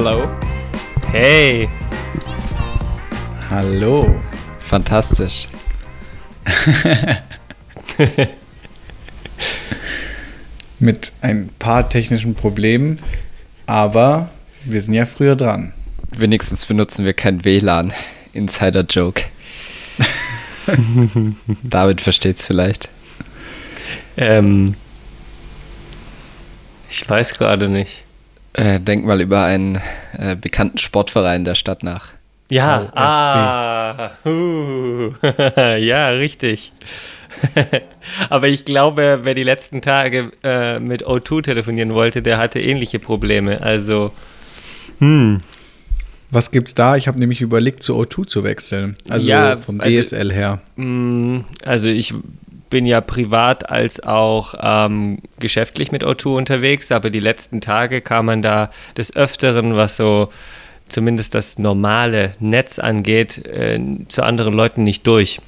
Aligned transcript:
Hallo. 0.00 0.30
Hey. 1.10 1.68
Hallo. 3.50 4.22
Fantastisch. 4.60 5.48
Mit 10.78 11.10
ein 11.20 11.50
paar 11.58 11.88
technischen 11.88 12.36
Problemen, 12.36 13.00
aber 13.66 14.30
wir 14.64 14.80
sind 14.80 14.94
ja 14.94 15.04
früher 15.04 15.34
dran. 15.34 15.72
Wenigstens 16.16 16.64
benutzen 16.64 17.04
wir 17.04 17.12
kein 17.12 17.44
WLAN. 17.44 17.92
Insider-Joke. 18.34 19.24
David 21.64 22.00
versteht's 22.00 22.46
vielleicht. 22.46 22.88
Ähm, 24.16 24.76
ich 26.88 27.10
weiß 27.10 27.34
gerade 27.34 27.68
nicht. 27.68 28.04
Äh, 28.58 28.80
denk 28.80 29.04
mal 29.06 29.20
über 29.20 29.44
einen 29.44 29.80
äh, 30.16 30.36
bekannten 30.36 30.78
Sportverein 30.78 31.44
der 31.44 31.54
Stadt 31.54 31.82
nach. 31.82 32.08
Ja, 32.50 32.90
ah, 32.94 34.10
uh, 34.28 35.10
ja, 35.78 36.08
richtig. 36.10 36.72
Aber 38.30 38.48
ich 38.48 38.64
glaube, 38.64 39.20
wer 39.22 39.34
die 39.34 39.42
letzten 39.42 39.82
Tage 39.82 40.32
äh, 40.42 40.80
mit 40.80 41.06
O2 41.06 41.42
telefonieren 41.42 41.92
wollte, 41.94 42.22
der 42.22 42.38
hatte 42.38 42.58
ähnliche 42.58 42.98
Probleme. 42.98 43.60
Also, 43.60 44.12
hm, 44.98 45.40
Was 46.30 46.50
gibt's 46.50 46.74
da? 46.74 46.96
Ich 46.96 47.06
habe 47.06 47.18
nämlich 47.20 47.40
überlegt, 47.42 47.82
zu 47.82 47.94
O2 48.00 48.26
zu 48.26 48.44
wechseln. 48.44 48.96
Also 49.08 49.28
Ja, 49.28 49.56
vom 49.58 49.80
also- 49.80 49.90
DSL 50.00 50.32
her. 50.32 50.60
Mm, 50.76 51.40
Also 51.64 51.88
ich 51.88 52.14
bin 52.70 52.86
ja 52.86 53.00
privat 53.00 53.70
als 53.70 54.02
auch 54.02 54.54
ähm, 54.60 55.18
geschäftlich 55.38 55.92
mit 55.92 56.04
O2 56.04 56.36
unterwegs, 56.36 56.92
aber 56.92 57.10
die 57.10 57.20
letzten 57.20 57.60
Tage 57.60 58.00
kam 58.00 58.26
man 58.26 58.42
da 58.42 58.70
des 58.96 59.14
Öfteren, 59.14 59.76
was 59.76 59.96
so 59.96 60.30
zumindest 60.88 61.34
das 61.34 61.58
normale 61.58 62.34
Netz 62.40 62.78
angeht, 62.78 63.46
äh, 63.46 63.80
zu 64.08 64.22
anderen 64.22 64.54
Leuten 64.54 64.84
nicht 64.84 65.06
durch. 65.06 65.40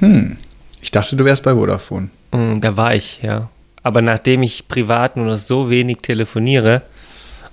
Hm. 0.00 0.36
Ich 0.82 0.90
dachte, 0.90 1.16
du 1.16 1.24
wärst 1.24 1.42
bei 1.42 1.54
Vodafone. 1.54 2.10
Mm, 2.32 2.60
Da 2.60 2.76
war 2.76 2.94
ich, 2.94 3.22
ja. 3.22 3.48
Aber 3.82 4.02
nachdem 4.02 4.42
ich 4.42 4.68
privat 4.68 5.16
nur 5.16 5.26
noch 5.26 5.38
so 5.38 5.70
wenig 5.70 5.98
telefoniere, 5.98 6.82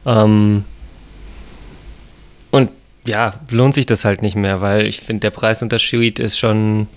ähm, 0.06 0.66
und 2.52 2.70
ja, 3.06 3.34
lohnt 3.50 3.74
sich 3.74 3.86
das 3.86 4.06
halt 4.06 4.22
nicht 4.22 4.36
mehr, 4.36 4.62
weil 4.62 4.86
ich 4.86 5.02
finde, 5.02 5.22
der 5.22 5.32
Preisunterschied 5.32 6.20
ist 6.20 6.38
schon, 6.38 6.88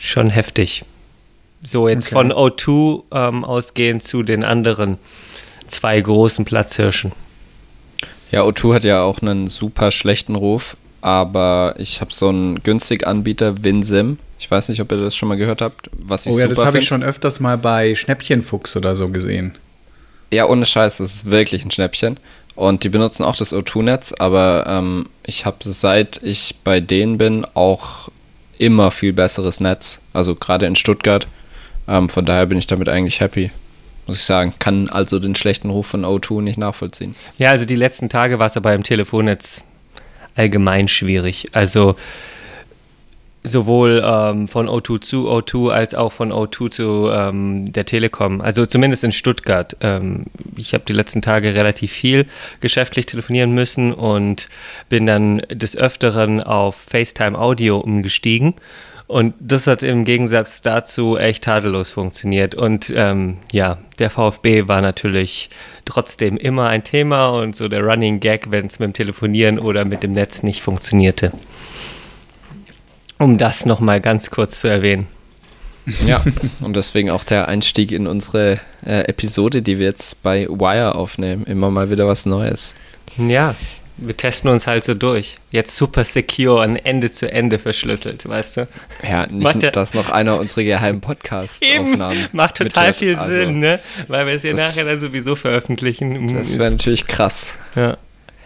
schon 0.00 0.30
heftig. 0.30 0.84
So, 1.64 1.88
jetzt 1.88 2.06
Okay. 2.06 2.14
von 2.14 2.32
O2 2.32 3.02
ähm, 3.12 3.44
ausgehend 3.44 4.02
zu 4.02 4.22
den 4.22 4.44
anderen 4.44 4.98
zwei 5.68 6.00
großen 6.00 6.44
Platzhirschen. 6.44 7.12
Ja, 8.30 8.42
O2 8.44 8.74
hat 8.74 8.84
ja 8.84 9.02
auch 9.02 9.20
einen 9.20 9.46
super 9.48 9.90
schlechten 9.90 10.34
Ruf, 10.36 10.76
aber 11.00 11.74
ich 11.78 12.00
habe 12.00 12.12
so 12.14 12.28
einen 12.28 12.62
günstigen 12.62 13.04
Anbieter, 13.04 13.62
WinSim. 13.62 14.18
Ich 14.38 14.50
weiß 14.50 14.70
nicht, 14.70 14.80
ob 14.80 14.90
ihr 14.90 14.98
das 14.98 15.14
schon 15.14 15.28
mal 15.28 15.36
gehört 15.36 15.60
habt. 15.60 15.90
Was 15.92 16.26
ich 16.26 16.32
Oh 16.32 16.38
ja, 16.38 16.44
super 16.44 16.54
das 16.54 16.64
habe 16.64 16.78
ich 16.78 16.86
schon 16.86 17.02
öfters 17.02 17.40
mal 17.40 17.58
bei 17.58 17.94
Schnäppchenfuchs 17.94 18.76
oder 18.76 18.94
so 18.96 19.08
gesehen. 19.08 19.52
Ja, 20.32 20.46
ohne 20.46 20.64
Scheiß, 20.64 20.98
das 20.98 21.14
ist 21.14 21.30
wirklich 21.30 21.64
ein 21.64 21.70
Schnäppchen. 21.70 22.18
Und 22.54 22.84
die 22.84 22.88
benutzen 22.88 23.24
auch 23.24 23.36
das 23.36 23.52
O2-Netz, 23.52 24.14
aber 24.18 24.64
ähm, 24.66 25.08
ich 25.24 25.44
habe 25.44 25.56
seit 25.62 26.20
ich 26.22 26.56
bei 26.64 26.80
denen 26.80 27.18
bin 27.18 27.46
auch 27.54 28.10
immer 28.60 28.90
viel 28.90 29.12
besseres 29.12 29.58
Netz. 29.60 30.00
Also 30.12 30.34
gerade 30.34 30.66
in 30.66 30.76
Stuttgart. 30.76 31.26
Ähm, 31.88 32.08
von 32.08 32.24
daher 32.24 32.46
bin 32.46 32.58
ich 32.58 32.66
damit 32.66 32.88
eigentlich 32.88 33.20
happy. 33.20 33.50
Muss 34.06 34.18
ich 34.18 34.24
sagen. 34.24 34.54
Kann 34.58 34.88
also 34.88 35.18
den 35.18 35.34
schlechten 35.34 35.70
Ruf 35.70 35.86
von 35.86 36.04
O2 36.04 36.42
nicht 36.42 36.58
nachvollziehen. 36.58 37.16
Ja, 37.38 37.50
also 37.50 37.64
die 37.64 37.74
letzten 37.74 38.08
Tage 38.08 38.38
war 38.38 38.46
es 38.46 38.56
aber 38.56 38.74
im 38.74 38.82
Telefonnetz 38.82 39.62
allgemein 40.36 40.88
schwierig. 40.88 41.48
Also 41.52 41.96
sowohl 43.42 44.02
ähm, 44.04 44.48
von 44.48 44.68
O2 44.68 45.00
zu 45.00 45.30
O2 45.30 45.70
als 45.70 45.94
auch 45.94 46.12
von 46.12 46.32
O2 46.32 46.70
zu 46.70 47.10
ähm, 47.10 47.72
der 47.72 47.86
Telekom. 47.86 48.40
Also 48.40 48.66
zumindest 48.66 49.04
in 49.04 49.12
Stuttgart. 49.12 49.76
Ähm, 49.80 50.26
ich 50.56 50.74
habe 50.74 50.84
die 50.86 50.92
letzten 50.92 51.22
Tage 51.22 51.54
relativ 51.54 51.92
viel 51.92 52.26
geschäftlich 52.60 53.06
telefonieren 53.06 53.52
müssen 53.52 53.94
und 53.94 54.48
bin 54.88 55.06
dann 55.06 55.38
des 55.50 55.76
Öfteren 55.76 56.42
auf 56.42 56.76
FaceTime 56.76 57.38
Audio 57.38 57.78
umgestiegen. 57.78 58.54
Und 59.10 59.34
das 59.40 59.66
hat 59.66 59.82
im 59.82 60.04
Gegensatz 60.04 60.62
dazu 60.62 61.18
echt 61.18 61.42
tadellos 61.42 61.90
funktioniert. 61.90 62.54
Und 62.54 62.92
ähm, 62.94 63.38
ja, 63.50 63.78
der 63.98 64.08
VfB 64.08 64.68
war 64.68 64.80
natürlich 64.82 65.50
trotzdem 65.84 66.36
immer 66.36 66.68
ein 66.68 66.84
Thema 66.84 67.30
und 67.30 67.56
so 67.56 67.66
der 67.66 67.82
Running 67.82 68.20
Gag, 68.20 68.52
wenn 68.52 68.66
es 68.66 68.78
mit 68.78 68.86
dem 68.86 68.92
Telefonieren 68.92 69.58
oder 69.58 69.84
mit 69.84 70.04
dem 70.04 70.12
Netz 70.12 70.44
nicht 70.44 70.62
funktionierte. 70.62 71.32
Um 73.20 73.38
das 73.38 73.66
nochmal 73.66 74.00
ganz 74.00 74.30
kurz 74.30 74.60
zu 74.60 74.68
erwähnen. 74.68 75.06
Ja, 76.06 76.24
und 76.62 76.74
deswegen 76.74 77.10
auch 77.10 77.22
der 77.22 77.48
Einstieg 77.48 77.92
in 77.92 78.06
unsere 78.06 78.60
äh, 78.84 79.02
Episode, 79.08 79.62
die 79.62 79.78
wir 79.78 79.86
jetzt 79.86 80.22
bei 80.22 80.46
Wire 80.48 80.94
aufnehmen. 80.94 81.44
Immer 81.44 81.70
mal 81.70 81.90
wieder 81.90 82.08
was 82.08 82.26
Neues. 82.26 82.74
Ja, 83.16 83.54
wir 83.98 84.16
testen 84.16 84.50
uns 84.50 84.66
halt 84.66 84.84
so 84.84 84.94
durch. 84.94 85.36
Jetzt 85.50 85.76
super 85.76 86.04
secure 86.04 86.62
und 86.62 86.76
Ende 86.76 87.12
zu 87.12 87.30
Ende 87.30 87.58
verschlüsselt, 87.58 88.26
weißt 88.26 88.56
du? 88.56 88.68
Ja, 89.02 89.26
Macht 89.30 89.56
nicht, 89.56 89.76
dass 89.76 89.92
noch 89.92 90.08
einer 90.08 90.38
unserer 90.38 90.64
geheimen 90.64 91.02
Podcast-Aufnahmen 91.02 92.28
macht 92.32 92.56
total 92.56 92.88
mithört. 92.88 92.96
viel 92.96 93.16
Also, 93.16 93.32
Sinn, 93.32 93.58
ne? 93.58 93.80
Weil 94.08 94.26
wir 94.26 94.34
es 94.34 94.42
ja 94.42 94.54
nachher 94.54 94.84
dann 94.84 94.98
sowieso 94.98 95.36
veröffentlichen. 95.36 96.28
Das 96.28 96.58
wäre 96.58 96.70
natürlich 96.70 97.06
krass. 97.06 97.58
ja. 97.76 97.98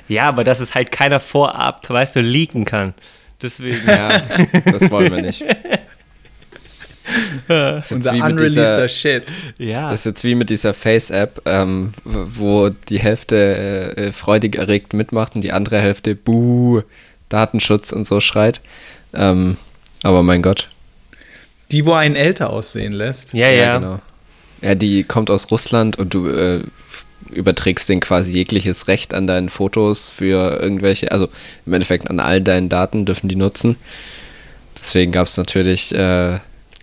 ja, 0.08 0.28
aber 0.28 0.42
dass 0.42 0.58
es 0.58 0.74
halt 0.74 0.90
keiner 0.90 1.20
vorab, 1.20 1.88
weißt 1.88 2.16
du, 2.16 2.20
leaken 2.20 2.64
kann. 2.64 2.94
Deswegen. 3.42 3.86
Ja, 3.86 4.22
das 4.64 4.90
wollen 4.90 5.12
wir 5.12 5.22
nicht. 5.22 5.44
Das 7.48 7.84
ist 7.84 7.90
jetzt 7.90 7.92
Unser 7.92 8.14
wie 8.14 8.22
mit 8.22 8.32
unreleaseder 8.32 8.76
dieser, 8.76 8.88
Shit. 8.88 9.24
ja. 9.58 9.90
das 9.90 10.00
ist 10.00 10.06
jetzt 10.06 10.24
wie 10.24 10.34
mit 10.34 10.48
dieser 10.48 10.72
Face-App, 10.72 11.42
ähm, 11.44 11.92
wo 12.04 12.70
die 12.70 12.98
Hälfte 12.98 13.94
äh, 13.96 14.12
freudig 14.12 14.56
erregt 14.56 14.94
mitmacht 14.94 15.34
und 15.34 15.44
die 15.44 15.52
andere 15.52 15.80
Hälfte 15.80 16.14
Buh, 16.14 16.80
Datenschutz 17.28 17.92
und 17.92 18.06
so 18.06 18.20
schreit. 18.20 18.62
Ähm, 19.12 19.58
aber 20.02 20.22
mein 20.22 20.42
Gott. 20.42 20.68
Die, 21.70 21.84
wo 21.84 21.92
einen 21.92 22.16
älter 22.16 22.50
aussehen 22.50 22.92
lässt. 22.92 23.34
ja, 23.34 23.50
ja. 23.50 23.78
genau. 23.78 24.00
Ja, 24.62 24.74
die 24.74 25.04
kommt 25.04 25.28
aus 25.28 25.50
Russland 25.50 25.98
und 25.98 26.14
du 26.14 26.26
äh, 26.28 26.62
überträgst 27.30 27.88
denen 27.88 28.00
quasi 28.00 28.32
jegliches 28.32 28.88
Recht 28.88 29.14
an 29.14 29.26
deinen 29.26 29.48
Fotos 29.48 30.10
für 30.10 30.60
irgendwelche, 30.60 31.12
also 31.12 31.28
im 31.66 31.72
Endeffekt 31.72 32.08
an 32.08 32.20
all 32.20 32.40
deinen 32.40 32.68
Daten 32.68 33.04
dürfen 33.04 33.28
die 33.28 33.36
nutzen. 33.36 33.76
Deswegen 34.76 35.12
gab 35.12 35.26
es 35.26 35.36
natürlich 35.36 35.94
äh, 35.94 36.38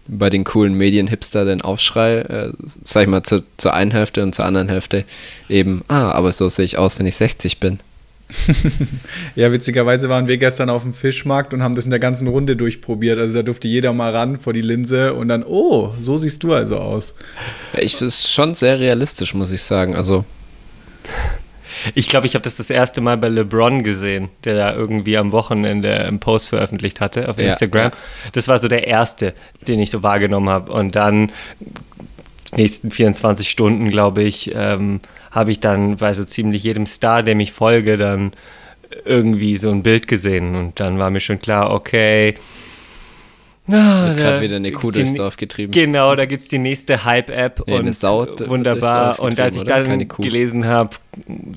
bei 0.08 0.30
den 0.30 0.44
coolen 0.44 0.74
Medien-Hipster 0.74 1.46
den 1.46 1.62
Aufschrei, 1.62 2.20
äh, 2.20 2.52
sag 2.84 3.04
ich 3.04 3.10
mal, 3.10 3.24
zu, 3.24 3.44
zur 3.58 3.74
einen 3.74 3.92
Hälfte 3.92 4.24
und 4.24 4.34
zur 4.34 4.46
anderen 4.46 4.70
Hälfte 4.70 5.06
eben, 5.50 5.84
ah, 5.88 6.12
aber 6.12 6.32
so 6.32 6.50
sehe 6.50 6.66
ich 6.66 6.78
aus, 6.78 7.00
wenn 7.00 7.06
ich 7.06 7.16
60 7.16 7.60
bin. 7.60 7.80
Ja, 9.36 9.52
witzigerweise 9.52 10.10
waren 10.10 10.28
wir 10.28 10.38
gestern 10.38 10.70
auf 10.70 10.84
dem 10.84 10.94
Fischmarkt 10.94 11.54
und 11.54 11.64
haben 11.64 11.76
das 11.76 11.86
in 11.86 11.92
der 11.92 12.00
ganzen 12.00 12.28
Runde 12.28 12.56
durchprobiert. 12.56 13.18
Also 13.20 13.36
da 13.36 13.44
durfte 13.44 13.68
jeder 13.68 13.94
mal 13.94 14.12
ran 14.12 14.40
vor 14.40 14.54
die 14.54 14.62
Linse 14.62 15.14
und 15.14 15.28
dann, 15.28 15.44
oh, 15.44 15.94
so 16.00 16.18
siehst 16.18 16.44
du 16.44 16.54
also 16.54 16.78
aus. 16.78 17.16
Ja, 17.74 17.80
ich 17.80 17.94
das 17.94 18.02
ist 18.04 18.32
schon 18.32 18.56
sehr 18.56 18.80
realistisch, 18.80 19.34
muss 19.34 19.52
ich 19.52 19.64
sagen. 19.64 19.96
Also, 19.96 20.26
Ich 21.96 22.10
glaube, 22.10 22.28
ich 22.28 22.36
habe 22.36 22.44
das 22.44 22.58
das 22.58 22.70
erste 22.70 23.02
Mal 23.02 23.18
bei 23.18 23.28
LeBron 23.30 23.82
gesehen, 23.84 24.30
der 24.44 24.56
da 24.56 24.76
irgendwie 24.76 25.18
am 25.18 25.32
Wochenende 25.32 25.92
einen 25.92 26.20
Post 26.20 26.50
veröffentlicht 26.50 27.00
hatte 27.02 27.28
auf 27.30 27.38
Ja, 27.38 27.46
Instagram. 27.50 27.92
Das 28.34 28.48
war 28.48 28.60
so 28.60 28.68
der 28.68 28.88
erste, 28.88 29.34
den 29.68 29.80
ich 29.80 29.90
so 29.90 30.04
wahrgenommen 30.04 30.50
habe. 30.50 30.72
Und 30.72 30.96
dann 30.96 31.32
nächsten 32.56 32.92
24 32.92 33.50
Stunden, 33.50 33.90
glaube 33.90 34.24
ich, 34.24 34.52
ähm, 34.56 35.00
habe 35.32 35.52
ich 35.52 35.60
dann 35.60 35.98
bei 35.98 36.14
so 36.14 36.26
ziemlich 36.26 36.64
jedem 36.64 36.86
Star, 36.86 37.24
dem 37.24 37.40
ich 37.40 37.52
folge, 37.52 37.98
dann 37.98 38.34
irgendwie 39.06 39.58
so 39.58 39.70
ein 39.70 39.84
Bild 39.84 40.08
gesehen. 40.08 40.56
Und 40.56 40.80
dann 40.80 41.00
war 41.00 41.10
mir 41.10 41.20
schon 41.22 41.40
klar, 41.40 41.74
okay. 41.74 42.36
Wird 43.68 43.80
da 43.80 44.14
gerade 44.14 44.42
wieder 44.42 44.56
eine 44.58 44.72
Kuh 44.72 44.92
durchs 44.92 45.14
Dorf 45.14 45.38
getrieben. 45.38 45.72
Genau, 45.72 46.16
da 46.16 46.26
gibt 46.26 46.42
es 46.42 46.48
die 46.48 46.58
nächste 46.58 47.06
Hype-App 47.06 47.64
Nee, 47.68 47.76
und 47.76 48.02
wunderbar. 48.50 49.20
Und 49.20 49.40
als 49.40 49.56
ich 49.56 49.62
oder? 49.62 49.84
dann 49.84 50.08
gelesen 50.08 50.66
habe, 50.66 50.90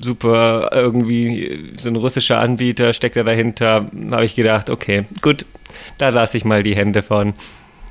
super, 0.01 0.69
irgendwie 0.71 1.73
so 1.77 1.89
ein 1.89 1.95
russischer 1.95 2.39
Anbieter 2.39 2.93
steckt 2.93 3.15
da 3.15 3.23
dahinter, 3.23 3.89
habe 4.11 4.25
ich 4.25 4.35
gedacht, 4.35 4.69
okay, 4.69 5.05
gut, 5.21 5.45
da 5.97 6.09
lasse 6.09 6.37
ich 6.37 6.45
mal 6.45 6.63
die 6.63 6.75
Hände 6.75 7.01
von. 7.03 7.33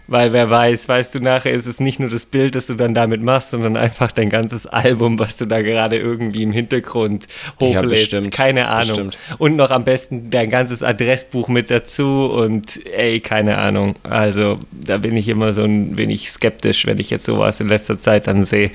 Weil 0.07 0.35
wer 0.35 0.51
weiß, 0.51 0.87
weißt 0.87 1.15
du, 1.15 1.21
nachher 1.21 1.53
ist 1.53 1.65
es 1.65 1.81
nicht 1.81 1.99
nur 1.99 2.11
das 2.11 2.27
Bild, 2.27 2.55
das 2.55 2.67
du 2.67 2.75
dann 2.75 2.93
damit 2.95 3.23
machst, 3.23 3.53
sondern 3.53 3.77
einfach 3.79 4.13
dein 4.13 4.29
ganzes 4.29 4.67
Album, 4.67 5.19
was 5.19 5.39
du 5.39 5.47
da 5.47 5.63
gerade 5.63 5.97
irgendwie 5.99 6.43
im 6.43 6.53
Hintergrund 6.53 7.27
Ja, 7.59 7.67
hochlädst. 7.81 8.11
bestimmt, 8.11 8.31
keine 8.31 8.69
Ahnung. 8.69 8.89
bestimmt. 8.89 9.19
Und 9.39 9.57
noch 9.57 9.71
am 9.71 9.85
besten 9.85 10.31
dein 10.31 10.51
ganzes 10.51 10.83
Adressbuch 10.83 11.49
mit 11.49 11.71
dazu 11.71 12.27
und 12.27 12.85
ey, 12.87 13.21
keine 13.21 13.57
Ahnung. 13.57 13.97
Also 14.03 14.59
da 14.73 14.99
bin 14.99 15.17
ich 15.17 15.27
immer 15.29 15.55
so 15.55 15.63
ein 15.65 15.97
wenig 15.97 16.31
skeptisch, 16.31 16.85
wenn 16.85 16.99
ich 16.99 17.09
jetzt 17.09 17.25
sowas 17.25 17.61
in 17.61 17.69
letzter 17.69 17.99
Zeit 17.99 18.27
dann 18.27 18.45
sehe. 18.45 18.73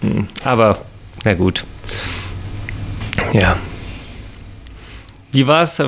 Hm, 0.00 0.28
Aber 0.42 0.78
na 1.24 1.34
gut. 1.34 1.64
Ja. 3.34 3.58
Wie 5.32 5.46
war 5.46 5.62
es 5.64 5.78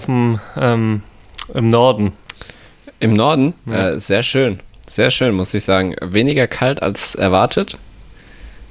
ähm, 0.56 1.02
im 1.54 1.68
Norden? 1.70 2.12
Im 3.00 3.14
Norden? 3.14 3.54
Ja. 3.70 3.90
Äh, 3.90 4.00
sehr 4.00 4.22
schön. 4.22 4.60
Sehr 4.86 5.10
schön, 5.10 5.34
muss 5.34 5.52
ich 5.54 5.64
sagen. 5.64 5.96
Weniger 6.00 6.46
kalt 6.46 6.82
als 6.82 7.14
erwartet. 7.14 7.76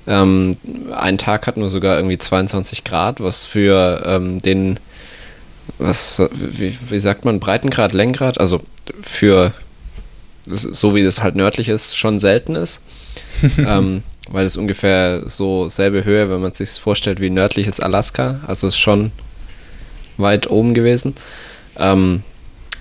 Ähm, 0.07 0.57
einen 0.95 1.18
Tag 1.18 1.48
hatten 1.48 1.62
wir 1.62 1.69
sogar 1.69 1.98
irgendwie 1.98 2.18
22 2.18 2.83
Grad, 2.83 3.19
was 3.19 3.45
für 3.45 4.04
ähm, 4.06 4.42
den, 4.42 4.80
was, 5.77 6.22
wie, 6.31 6.77
wie 6.89 7.00
sagt 7.00 7.25
man, 7.25 7.39
Breitengrad, 7.39 7.94
Längengrad, 7.94 8.39
also 8.39 8.62
für 9.01 9.54
so 10.48 10.94
wie 10.94 11.04
das 11.04 11.24
halt 11.24 11.36
nördlich 11.36 11.69
ist, 11.69 11.98
schon 11.98 12.19
selten 12.19 12.56
ist. 12.56 12.81
ähm, 13.57 14.04
weil 14.30 14.45
es 14.45 14.57
ungefähr 14.57 15.24
so 15.28 15.69
selbe 15.69 16.04
Höhe, 16.04 16.30
wenn 16.30 16.42
man 16.42 16.51
sich 16.51 16.71
vorstellt, 16.71 17.19
wie 17.19 17.30
nördliches 17.30 17.80
Alaska. 17.80 18.39
Also 18.48 18.68
ist 18.68 18.80
schon 18.80 19.12
weit 20.18 20.50
oben 20.50 20.74
gewesen. 20.74 21.16
Ähm, 21.78 22.24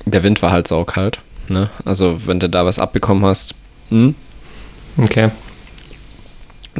der 0.04 0.22
Wind 0.22 0.42
war 0.42 0.52
halt 0.52 0.68
saukalt. 0.68 1.18
Ne? 1.48 1.70
Also 1.84 2.26
wenn 2.26 2.40
du 2.40 2.48
da 2.48 2.64
was 2.64 2.78
abbekommen 2.78 3.24
hast, 3.24 3.54
hm? 3.90 4.14
okay. 4.96 5.30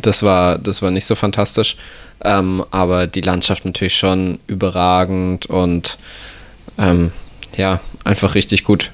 Das 0.01 0.23
war, 0.23 0.59
das 0.59 0.83
war 0.83 0.91
nicht 0.91 1.07
so 1.07 1.15
fantastisch. 1.15 1.77
Ähm, 2.23 2.65
aber 2.71 3.07
die 3.07 3.21
Landschaft 3.21 3.65
natürlich 3.65 3.97
schon 3.97 4.39
überragend 4.47 5.47
und 5.47 5.99
ähm, 6.79 7.13
ja, 7.55 7.81
einfach 8.03 8.35
richtig 8.35 8.65
gut. 8.65 8.91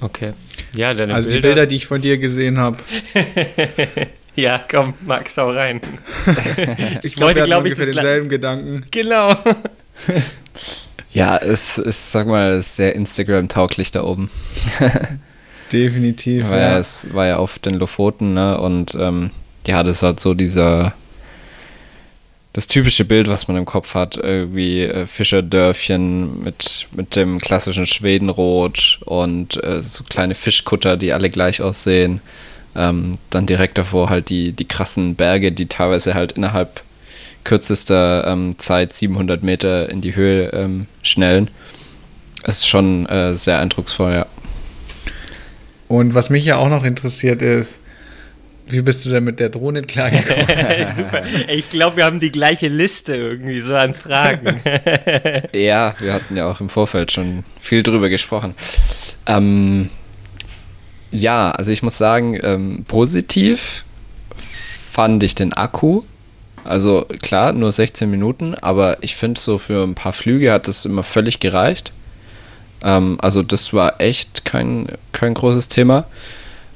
Okay. 0.00 0.32
Ja, 0.72 0.94
deine 0.94 1.14
also 1.14 1.28
Bilder. 1.28 1.40
die 1.40 1.48
Bilder, 1.48 1.66
die 1.66 1.76
ich 1.76 1.86
von 1.86 2.00
dir 2.00 2.18
gesehen 2.18 2.58
habe. 2.58 2.78
ja, 4.36 4.64
komm, 4.70 4.94
Max, 5.04 5.36
hau 5.36 5.50
rein. 5.50 5.80
ich 7.02 7.14
glaube, 7.14 7.36
wir 7.36 7.44
glaub 7.44 7.64
ungefähr 7.64 7.86
denselben 7.86 8.28
Gedanken. 8.28 8.84
Genau. 8.90 9.34
ja, 11.12 11.36
es 11.36 11.78
ist, 11.78 12.12
sag 12.12 12.26
mal, 12.26 12.60
sehr 12.62 12.94
Instagram-tauglich 12.94 13.90
da 13.90 14.04
oben. 14.04 14.30
Definitiv. 15.72 16.48
Weil 16.48 16.60
ja. 16.60 16.78
es 16.78 17.12
war 17.12 17.26
ja 17.26 17.36
auf 17.36 17.58
den 17.58 17.74
Lofoten, 17.74 18.34
ne? 18.34 18.58
Und 18.58 18.94
ähm, 18.94 19.30
ja, 19.66 19.82
das 19.82 20.02
hat 20.02 20.20
so 20.20 20.34
dieser 20.34 20.94
das 22.58 22.66
typische 22.66 23.04
Bild, 23.04 23.28
was 23.28 23.46
man 23.46 23.56
im 23.56 23.66
Kopf 23.66 23.94
hat, 23.94 24.16
irgendwie 24.16 24.82
äh, 24.82 25.06
Fischerdörfchen 25.06 26.42
mit, 26.42 26.88
mit 26.92 27.14
dem 27.14 27.38
klassischen 27.38 27.86
Schwedenrot 27.86 28.98
und 29.04 29.62
äh, 29.62 29.80
so 29.80 30.02
kleine 30.02 30.34
Fischkutter, 30.34 30.96
die 30.96 31.12
alle 31.12 31.30
gleich 31.30 31.62
aussehen. 31.62 32.20
Ähm, 32.74 33.12
dann 33.30 33.46
direkt 33.46 33.78
davor 33.78 34.10
halt 34.10 34.28
die, 34.28 34.52
die 34.52 34.64
krassen 34.64 35.14
Berge, 35.14 35.52
die 35.52 35.66
teilweise 35.66 36.14
halt 36.14 36.32
innerhalb 36.32 36.82
kürzester 37.48 38.26
ähm, 38.26 38.58
Zeit 38.58 38.92
700 38.92 39.42
Meter 39.42 39.88
in 39.88 40.02
die 40.02 40.14
Höhe 40.14 40.52
ähm, 40.52 40.86
schnellen. 41.02 41.50
ist 42.44 42.68
schon 42.68 43.06
äh, 43.06 43.38
sehr 43.38 43.58
eindrucksvoll, 43.58 44.12
ja. 44.12 44.26
Und 45.88 46.14
was 46.14 46.28
mich 46.28 46.44
ja 46.44 46.58
auch 46.58 46.68
noch 46.68 46.84
interessiert 46.84 47.40
ist, 47.40 47.80
wie 48.66 48.82
bist 48.82 49.06
du 49.06 49.08
denn 49.08 49.24
mit 49.24 49.40
der 49.40 49.48
Drohne 49.48 49.80
klargekommen? 49.80 50.46
Super. 50.96 51.22
Ich 51.48 51.70
glaube, 51.70 51.96
wir 51.96 52.04
haben 52.04 52.20
die 52.20 52.30
gleiche 52.30 52.68
Liste 52.68 53.16
irgendwie 53.16 53.60
so 53.60 53.74
an 53.74 53.94
Fragen. 53.94 54.60
ja, 55.54 55.94
wir 56.00 56.12
hatten 56.12 56.36
ja 56.36 56.50
auch 56.50 56.60
im 56.60 56.68
Vorfeld 56.68 57.12
schon 57.12 57.44
viel 57.62 57.82
drüber 57.82 58.10
gesprochen. 58.10 58.54
Ähm, 59.24 59.88
ja, 61.10 61.50
also 61.50 61.70
ich 61.70 61.82
muss 61.82 61.96
sagen, 61.96 62.38
ähm, 62.42 62.84
positiv 62.86 63.84
fand 64.92 65.22
ich 65.22 65.34
den 65.34 65.54
Akku. 65.54 66.02
Also 66.68 67.06
klar, 67.22 67.54
nur 67.54 67.72
16 67.72 68.10
Minuten, 68.10 68.54
aber 68.54 68.98
ich 69.00 69.16
finde 69.16 69.40
so 69.40 69.56
für 69.56 69.82
ein 69.82 69.94
paar 69.94 70.12
Flüge 70.12 70.52
hat 70.52 70.68
das 70.68 70.84
immer 70.84 71.02
völlig 71.02 71.40
gereicht. 71.40 71.94
Ähm, 72.84 73.16
also 73.22 73.42
das 73.42 73.72
war 73.72 74.02
echt 74.02 74.44
kein, 74.44 74.88
kein 75.12 75.32
großes 75.32 75.68
Thema. 75.68 76.04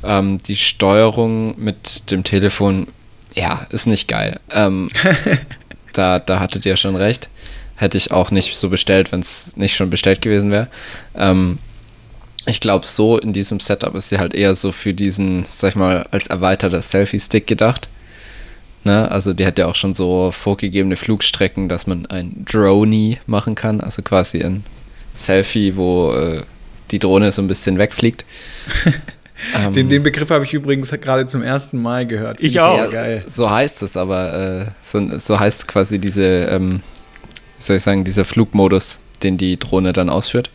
Ähm, 0.02 0.38
die 0.38 0.56
Steuerung 0.56 1.62
mit 1.62 2.10
dem 2.10 2.24
Telefon, 2.24 2.86
ja, 3.34 3.66
ist 3.68 3.86
nicht 3.86 4.08
geil. 4.08 4.40
Ähm, 4.50 4.88
da, 5.92 6.18
da 6.20 6.40
hattet 6.40 6.64
ihr 6.64 6.78
schon 6.78 6.96
recht. 6.96 7.28
Hätte 7.76 7.98
ich 7.98 8.12
auch 8.12 8.30
nicht 8.30 8.56
so 8.56 8.70
bestellt, 8.70 9.12
wenn 9.12 9.20
es 9.20 9.58
nicht 9.58 9.76
schon 9.76 9.90
bestellt 9.90 10.22
gewesen 10.22 10.50
wäre. 10.50 10.68
Ähm, 11.14 11.58
ich 12.46 12.60
glaube, 12.60 12.86
so 12.86 13.18
in 13.18 13.34
diesem 13.34 13.60
Setup 13.60 13.94
ist 13.94 14.08
sie 14.08 14.18
halt 14.18 14.32
eher 14.32 14.54
so 14.54 14.72
für 14.72 14.94
diesen, 14.94 15.44
sag 15.44 15.70
ich 15.70 15.76
mal, 15.76 16.06
als 16.10 16.28
erweiterter 16.28 16.80
Selfie-Stick 16.80 17.46
gedacht. 17.46 17.88
Ne? 18.84 19.10
Also 19.10 19.32
die 19.32 19.46
hat 19.46 19.58
ja 19.58 19.66
auch 19.66 19.74
schon 19.74 19.94
so 19.94 20.30
vorgegebene 20.32 20.96
Flugstrecken, 20.96 21.68
dass 21.68 21.86
man 21.86 22.06
ein 22.06 22.44
Droney 22.44 23.18
machen 23.26 23.54
kann, 23.54 23.80
also 23.80 24.02
quasi 24.02 24.42
ein 24.42 24.64
Selfie, 25.14 25.76
wo 25.76 26.12
äh, 26.12 26.42
die 26.90 26.98
Drohne 26.98 27.32
so 27.32 27.42
ein 27.42 27.48
bisschen 27.48 27.78
wegfliegt. 27.78 28.24
Ähm, 29.56 29.72
den, 29.72 29.88
den, 29.88 30.04
Begriff 30.04 30.30
habe 30.30 30.44
ich 30.44 30.54
übrigens 30.54 30.90
gerade 30.90 31.26
zum 31.26 31.42
ersten 31.42 31.82
Mal 31.82 32.06
gehört. 32.06 32.40
Ich 32.40 32.60
auch. 32.60 32.76
Ja, 32.76 32.86
geil. 32.86 33.24
So 33.26 33.50
heißt 33.50 33.82
es, 33.82 33.96
aber 33.96 34.32
äh, 34.32 34.66
so, 34.84 35.18
so, 35.18 35.40
heißt 35.40 35.66
quasi 35.66 35.98
diese, 35.98 36.22
ähm, 36.22 36.80
soll 37.58 37.78
ich 37.78 37.82
sagen, 37.82 38.04
dieser 38.04 38.24
Flugmodus, 38.24 39.00
den 39.22 39.38
die 39.38 39.58
Drohne 39.58 39.92
dann 39.92 40.10
ausführt. 40.10 40.50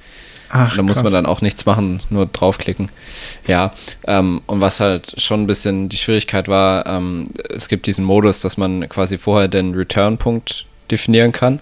Ach, 0.49 0.75
da 0.75 0.81
muss 0.81 1.03
man 1.03 1.11
dann 1.11 1.25
auch 1.25 1.41
nichts 1.41 1.65
machen, 1.65 2.01
nur 2.09 2.25
draufklicken. 2.25 2.89
Ja, 3.47 3.71
ähm, 4.05 4.41
und 4.45 4.61
was 4.61 4.79
halt 4.79 5.21
schon 5.21 5.43
ein 5.43 5.47
bisschen 5.47 5.89
die 5.89 5.97
Schwierigkeit 5.97 6.47
war, 6.47 6.85
ähm, 6.85 7.25
es 7.49 7.67
gibt 7.67 7.85
diesen 7.85 8.05
Modus, 8.05 8.39
dass 8.41 8.57
man 8.57 8.87
quasi 8.87 9.17
vorher 9.17 9.47
den 9.47 9.75
Return-Punkt 9.75 10.65
definieren 10.89 11.31
kann. 11.31 11.59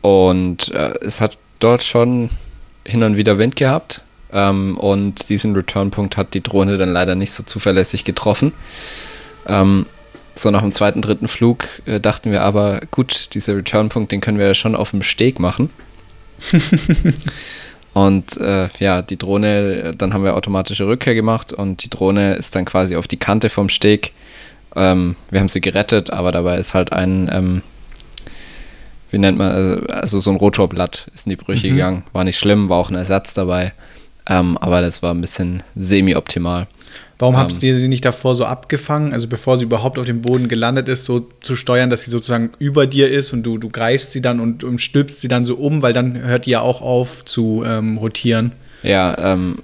Und 0.00 0.70
äh, 0.70 0.94
es 1.02 1.20
hat 1.20 1.36
dort 1.60 1.82
schon 1.82 2.30
hin 2.86 3.02
und 3.02 3.16
wieder 3.16 3.38
Wind 3.38 3.56
gehabt. 3.56 4.00
Ähm, 4.32 4.76
und 4.78 5.28
diesen 5.28 5.54
Return-Punkt 5.54 6.16
hat 6.16 6.34
die 6.34 6.42
Drohne 6.42 6.78
dann 6.78 6.92
leider 6.92 7.14
nicht 7.14 7.32
so 7.32 7.42
zuverlässig 7.42 8.04
getroffen. 8.04 8.52
Ähm, 9.46 9.86
so 10.34 10.50
nach 10.50 10.60
dem 10.60 10.72
zweiten, 10.72 11.02
dritten 11.02 11.28
Flug 11.28 11.66
äh, 11.86 12.00
dachten 12.00 12.30
wir 12.30 12.42
aber, 12.42 12.80
gut, 12.90 13.34
dieser 13.34 13.56
Return-Punkt, 13.56 14.12
den 14.12 14.20
können 14.20 14.38
wir 14.38 14.46
ja 14.46 14.54
schon 14.54 14.76
auf 14.76 14.90
dem 14.90 15.02
Steg 15.02 15.38
machen. 15.40 15.70
und 17.94 18.36
äh, 18.36 18.68
ja, 18.78 19.02
die 19.02 19.16
Drohne, 19.16 19.92
dann 19.96 20.12
haben 20.12 20.24
wir 20.24 20.36
automatische 20.36 20.86
Rückkehr 20.86 21.14
gemacht 21.14 21.52
und 21.52 21.84
die 21.84 21.90
Drohne 21.90 22.34
ist 22.34 22.54
dann 22.54 22.64
quasi 22.64 22.96
auf 22.96 23.08
die 23.08 23.16
Kante 23.16 23.48
vom 23.48 23.68
Steg. 23.68 24.12
Ähm, 24.76 25.16
wir 25.30 25.40
haben 25.40 25.48
sie 25.48 25.60
gerettet, 25.60 26.10
aber 26.10 26.32
dabei 26.32 26.58
ist 26.58 26.74
halt 26.74 26.92
ein, 26.92 27.30
ähm, 27.32 27.62
wie 29.10 29.18
nennt 29.18 29.38
man, 29.38 29.50
also, 29.50 29.86
also, 29.86 30.20
so 30.20 30.30
ein 30.30 30.36
Rotorblatt 30.36 31.10
ist 31.14 31.26
in 31.26 31.30
die 31.30 31.36
Brüche 31.36 31.68
mhm. 31.68 31.72
gegangen. 31.72 32.02
War 32.12 32.24
nicht 32.24 32.38
schlimm, 32.38 32.68
war 32.68 32.78
auch 32.78 32.90
ein 32.90 32.96
Ersatz 32.96 33.34
dabei. 33.34 33.72
Ähm, 34.28 34.58
aber 34.58 34.82
das 34.82 35.02
war 35.02 35.14
ein 35.14 35.20
bisschen 35.20 35.62
semi-optimal. 35.74 36.66
Warum 37.18 37.34
ähm, 37.34 37.40
habt 37.40 37.62
ihr 37.62 37.74
sie 37.74 37.88
nicht 37.88 38.04
davor 38.04 38.34
so 38.34 38.44
abgefangen, 38.44 39.12
also 39.12 39.26
bevor 39.26 39.58
sie 39.58 39.64
überhaupt 39.64 39.98
auf 39.98 40.06
dem 40.06 40.22
Boden 40.22 40.48
gelandet 40.48 40.88
ist, 40.88 41.04
so 41.04 41.26
zu 41.40 41.56
steuern, 41.56 41.90
dass 41.90 42.02
sie 42.02 42.10
sozusagen 42.10 42.50
über 42.58 42.86
dir 42.86 43.10
ist 43.10 43.32
und 43.32 43.42
du, 43.42 43.58
du 43.58 43.68
greifst 43.68 44.12
sie 44.12 44.20
dann 44.20 44.40
und, 44.40 44.62
und 44.62 44.80
stülpst 44.80 45.20
sie 45.20 45.28
dann 45.28 45.44
so 45.44 45.56
um, 45.56 45.82
weil 45.82 45.92
dann 45.92 46.16
hört 46.18 46.46
die 46.46 46.50
ja 46.50 46.60
auch 46.60 46.80
auf 46.80 47.24
zu 47.24 47.64
ähm, 47.66 47.98
rotieren. 47.98 48.52
Ja, 48.82 49.32
ähm, 49.32 49.58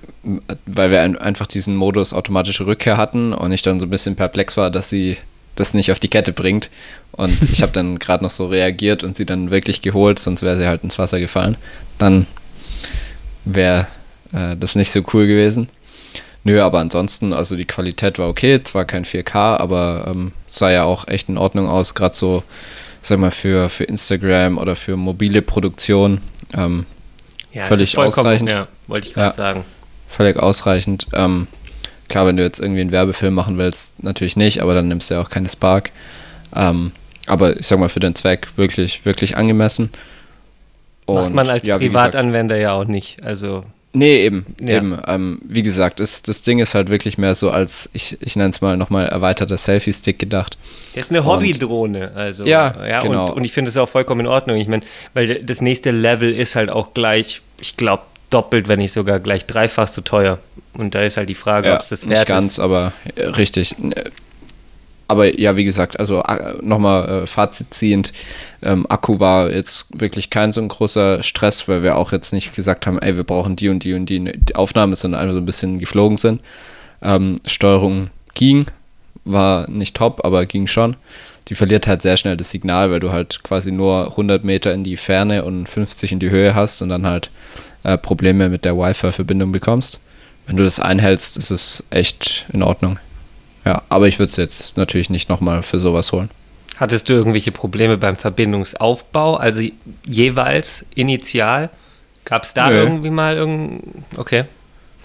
weil 0.67 0.91
wir 0.91 1.03
ein, 1.03 1.17
einfach 1.17 1.47
diesen 1.47 1.77
Modus 1.77 2.13
automatische 2.13 2.67
Rückkehr 2.67 2.97
hatten 2.97 3.33
und 3.33 3.53
ich 3.53 3.63
dann 3.63 3.79
so 3.79 3.87
ein 3.87 3.91
bisschen 3.91 4.17
perplex 4.17 4.57
war, 4.57 4.71
dass 4.71 4.89
sie 4.89 5.17
das 5.55 5.75
nicht 5.75 5.93
auf 5.93 6.01
die 6.01 6.09
Kette 6.09 6.33
bringt. 6.33 6.71
Und 7.13 7.39
ich 7.53 7.63
habe 7.63 7.71
dann 7.71 8.01
gerade 8.01 8.25
noch 8.25 8.31
so 8.31 8.47
reagiert 8.47 9.05
und 9.05 9.17
sie 9.17 9.25
dann 9.25 9.53
wirklich 9.53 9.83
geholt, 9.83 10.19
sonst 10.19 10.43
wäre 10.43 10.59
sie 10.59 10.67
halt 10.67 10.83
ins 10.83 10.99
Wasser 10.99 11.21
gefallen. 11.21 11.57
Dann 11.99 12.27
wäre 13.45 13.87
äh, 14.33 14.57
das 14.57 14.75
nicht 14.75 14.91
so 14.91 15.03
cool 15.13 15.29
gewesen. 15.29 15.69
Nö, 16.45 16.61
aber 16.61 16.79
ansonsten, 16.81 17.33
also 17.33 17.57
die 17.57 17.65
Qualität 17.65 18.19
war 18.19 18.29
okay, 18.29 18.63
zwar 18.63 18.85
kein 18.85 19.07
4K, 19.07 19.59
aber 19.59 20.05
ähm, 20.09 20.33
sah 20.47 20.71
ja 20.71 20.85
auch 20.85 21.09
echt 21.09 21.31
in 21.31 21.39
Ordnung 21.39 21.67
aus, 21.67 21.95
gerade 21.95 22.15
so, 22.15 22.43
sag 23.01 23.19
mal, 23.19 23.31
für, 23.31 23.71
für 23.71 23.85
Instagram 23.85 24.59
oder 24.59 24.77
für 24.77 24.99
mobile 24.99 25.41
Produktion. 25.41 26.21
Ähm, 26.55 26.85
ja, 27.53 27.63
völlig 27.63 27.97
ausreichend. 27.97 28.51
Ja, 28.51 28.69
wollte 28.89 29.09
ich 29.09 29.15
gerade 29.15 29.29
ja, 29.29 29.33
sagen. 29.33 29.65
Völlig 30.11 30.37
ausreichend. 30.37 31.07
Ähm, 31.15 31.47
klar, 32.09 32.27
wenn 32.27 32.37
du 32.37 32.43
jetzt 32.43 32.61
irgendwie 32.61 32.83
einen 32.83 32.93
Werbefilm 32.93 33.33
machen 33.33 33.57
willst, 33.57 34.03
natürlich 34.03 34.37
nicht, 34.37 34.61
aber 34.61 34.75
dann 34.75 34.89
nimmst 34.89 35.11
du 35.11 35.15
ja 35.15 35.23
auch 35.23 35.31
keine 35.31 35.49
Spark. 35.49 35.93
Ähm, 36.55 36.93
aber 37.27 37.59
ich 37.59 37.67
sag 37.67 37.79
mal, 37.79 37.89
für 37.89 38.01
den 38.01 38.15
Zweck 38.15 38.49
wirklich, 38.57 39.07
wirklich 39.07 39.37
angemessen. 39.39 39.91
Und, 41.07 41.17
Macht 41.17 41.35
man 41.35 41.49
als 41.49 41.67
ja, 41.67 41.79
Privatanwender 41.79 42.57
ja 42.57 42.75
auch 42.75 42.85
nicht. 42.85 43.23
Also 43.23 43.65
Nee, 43.97 44.25
eben. 44.25 44.45
Ja. 44.61 44.77
eben. 44.77 44.99
Ähm, 45.07 45.39
wie 45.45 45.63
gesagt, 45.63 46.01
das, 46.01 46.21
das 46.21 46.43
Ding 46.43 46.59
ist 46.59 46.75
halt 46.75 46.91
wirklich 46.91 47.17
mehr 47.17 47.37
so 47.37 47.51
als, 47.51 47.89
ich, 47.93 48.19
ich 48.21 48.35
nenne 48.35 48.51
es 48.51 48.61
mal 48.61 48.77
nochmal 48.77 49.07
erweiterter 49.07 49.57
Selfie-Stick 49.57 50.19
gedacht. 50.19 50.59
Das 50.95 51.07
ist 51.07 51.11
eine 51.13 51.25
Hobbydrohne, 51.25 52.11
also. 52.15 52.45
Ja, 52.45 52.75
ja 52.87 53.03
genau. 53.03 53.27
Und, 53.29 53.37
und 53.37 53.45
ich 53.45 53.53
finde 53.53 53.69
es 53.69 53.77
auch 53.77 53.89
vollkommen 53.89 54.23
in 54.23 54.27
Ordnung. 54.27 54.57
Ich 54.57 54.67
meine, 54.67 54.83
weil 55.15 55.43
das 55.45 55.61
nächste 55.61 55.93
Level 55.93 56.35
ist 56.35 56.57
halt 56.57 56.71
auch 56.71 56.93
gleich, 56.93 57.41
ich 57.61 57.77
glaube, 57.77 58.03
doppelt, 58.31 58.67
wenn 58.67 58.81
nicht 58.81 58.93
sogar 58.93 59.21
gleich 59.21 59.47
dreifach 59.47 59.87
so 59.87 60.01
teuer. 60.01 60.39
Und 60.73 60.97
da 60.97 61.03
ist 61.03 61.17
halt 61.17 61.29
die 61.29 61.37
Frage, 61.37 61.69
ja, 61.69 61.77
ob 61.77 61.83
es 61.83 61.91
das 61.91 62.03
wert 62.03 62.13
ist. 62.13 62.19
Nicht 62.19 62.29
ganz, 62.29 62.53
ist. 62.55 62.59
aber 62.59 62.93
äh, 63.15 63.27
richtig. 63.27 63.77
Aber 65.09 65.39
ja, 65.39 65.57
wie 65.57 65.65
gesagt, 65.65 65.99
also 65.99 66.23
nochmal 66.63 67.09
äh, 67.09 67.27
Fazit 67.27 67.75
ziehend, 67.75 68.13
ähm, 68.63 68.87
Akku 68.89 69.21
war 69.21 69.51
jetzt 69.51 69.87
wirklich 69.99 70.31
kein 70.31 70.53
so 70.53 70.61
ein 70.61 70.69
großer 70.69 71.23
Stress, 71.23 71.69
weil 71.69 71.83
wir 71.83 71.97
auch 71.97 72.13
jetzt 72.13 72.33
nicht 72.33 72.55
gesagt 72.55 72.87
haben, 72.87 72.99
ey, 72.99 73.17
wir 73.17 73.25
brauchen 73.25 73.57
die 73.57 73.69
und 73.69 73.85
die 73.85 73.95
und 73.95 74.07
die, 74.07 74.33
die 74.35 74.57
Aufnahme, 74.57 74.97
sondern 74.97 75.21
einfach 75.21 75.35
so 75.35 75.41
ein 75.41 75.47
bisschen 75.47 75.79
geflogen 75.79 76.17
sind. 76.17 76.41
Ähm, 77.03 77.37
Steuerung 77.45 78.11
ging, 78.35 78.67
war 79.25 79.69
nicht 79.71 79.97
top, 79.97 80.25
aber 80.25 80.47
ging 80.47 80.67
schon. 80.67 80.97
Die 81.49 81.55
verliert 81.55 81.87
halt 81.87 82.01
sehr 82.01 82.17
schnell 82.17 82.39
das 82.39 82.51
Signal, 82.51 82.91
weil 82.91 83.01
du 83.01 83.13
halt 83.13 83.43
quasi 83.43 83.71
nur 83.71 84.11
100 84.11 84.45
Meter 84.45 84.73
in 84.73 84.85
die 84.85 84.97
Ferne 84.97 85.45
und 85.45 85.69
50 85.69 86.13
in 86.13 86.19
die 86.19 86.31
Höhe 86.31 86.55
hast 86.55 86.81
und 86.81 86.89
dann 86.89 87.07
halt 87.07 87.31
äh, 87.83 87.99
Probleme 87.99 88.49
mit 88.49 88.65
der 88.65 88.79
Wi-Fi-Verbindung 88.79 89.53
bekommst. 89.53 90.01
Wenn 90.47 90.57
du 90.57 90.65
das 90.65 90.81
einhältst, 90.81 91.37
ist 91.37 91.51
es 91.51 91.85
echt 91.91 92.47
in 92.53 92.63
Ordnung. 92.63 92.99
Ja, 93.65 93.83
aber 93.89 94.09
ich 94.09 94.19
würde 94.19 94.31
es 94.31 94.37
jetzt 94.37 94.77
natürlich 94.77 95.11
nicht 95.11 95.29
nochmal 95.29 95.63
für 95.63 95.81
sowas 95.81 96.13
holen. 96.13 96.31
Hattest 96.77 97.09
du 97.09 97.13
irgendwelche 97.13 97.53
Probleme 97.53 97.97
beim 97.97 98.17
Verbindungsaufbau? 98.17 99.37
Also 99.37 99.63
jeweils 100.07 100.85
initial? 100.95 101.71
Gab 102.25 102.43
es 102.43 102.55
da 102.55 102.69
Nö. 102.69 102.77
irgendwie 102.77 103.11
mal 103.11 103.37
irgendein. 103.37 104.05
Okay. 104.17 104.45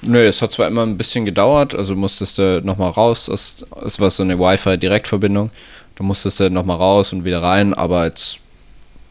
Nö, 0.02 0.26
es 0.26 0.42
hat 0.42 0.52
zwar 0.54 0.68
immer 0.68 0.84
ein 0.84 0.98
bisschen 0.98 1.26
gedauert, 1.26 1.76
also 1.76 1.94
musstest 1.96 2.38
du 2.38 2.62
nochmal 2.64 2.92
raus. 2.92 3.28
Es, 3.28 3.66
es 3.86 4.00
war 4.00 4.10
so 4.10 4.24
eine 4.24 4.40
Wi-Fi-Direktverbindung. 4.40 5.52
Du 5.96 6.04
musstest 6.04 6.40
du 6.40 6.50
nochmal 6.50 6.78
raus 6.78 7.12
und 7.12 7.26
wieder 7.26 7.44
rein, 7.44 7.74
aber 7.74 8.06
jetzt, 8.06 8.40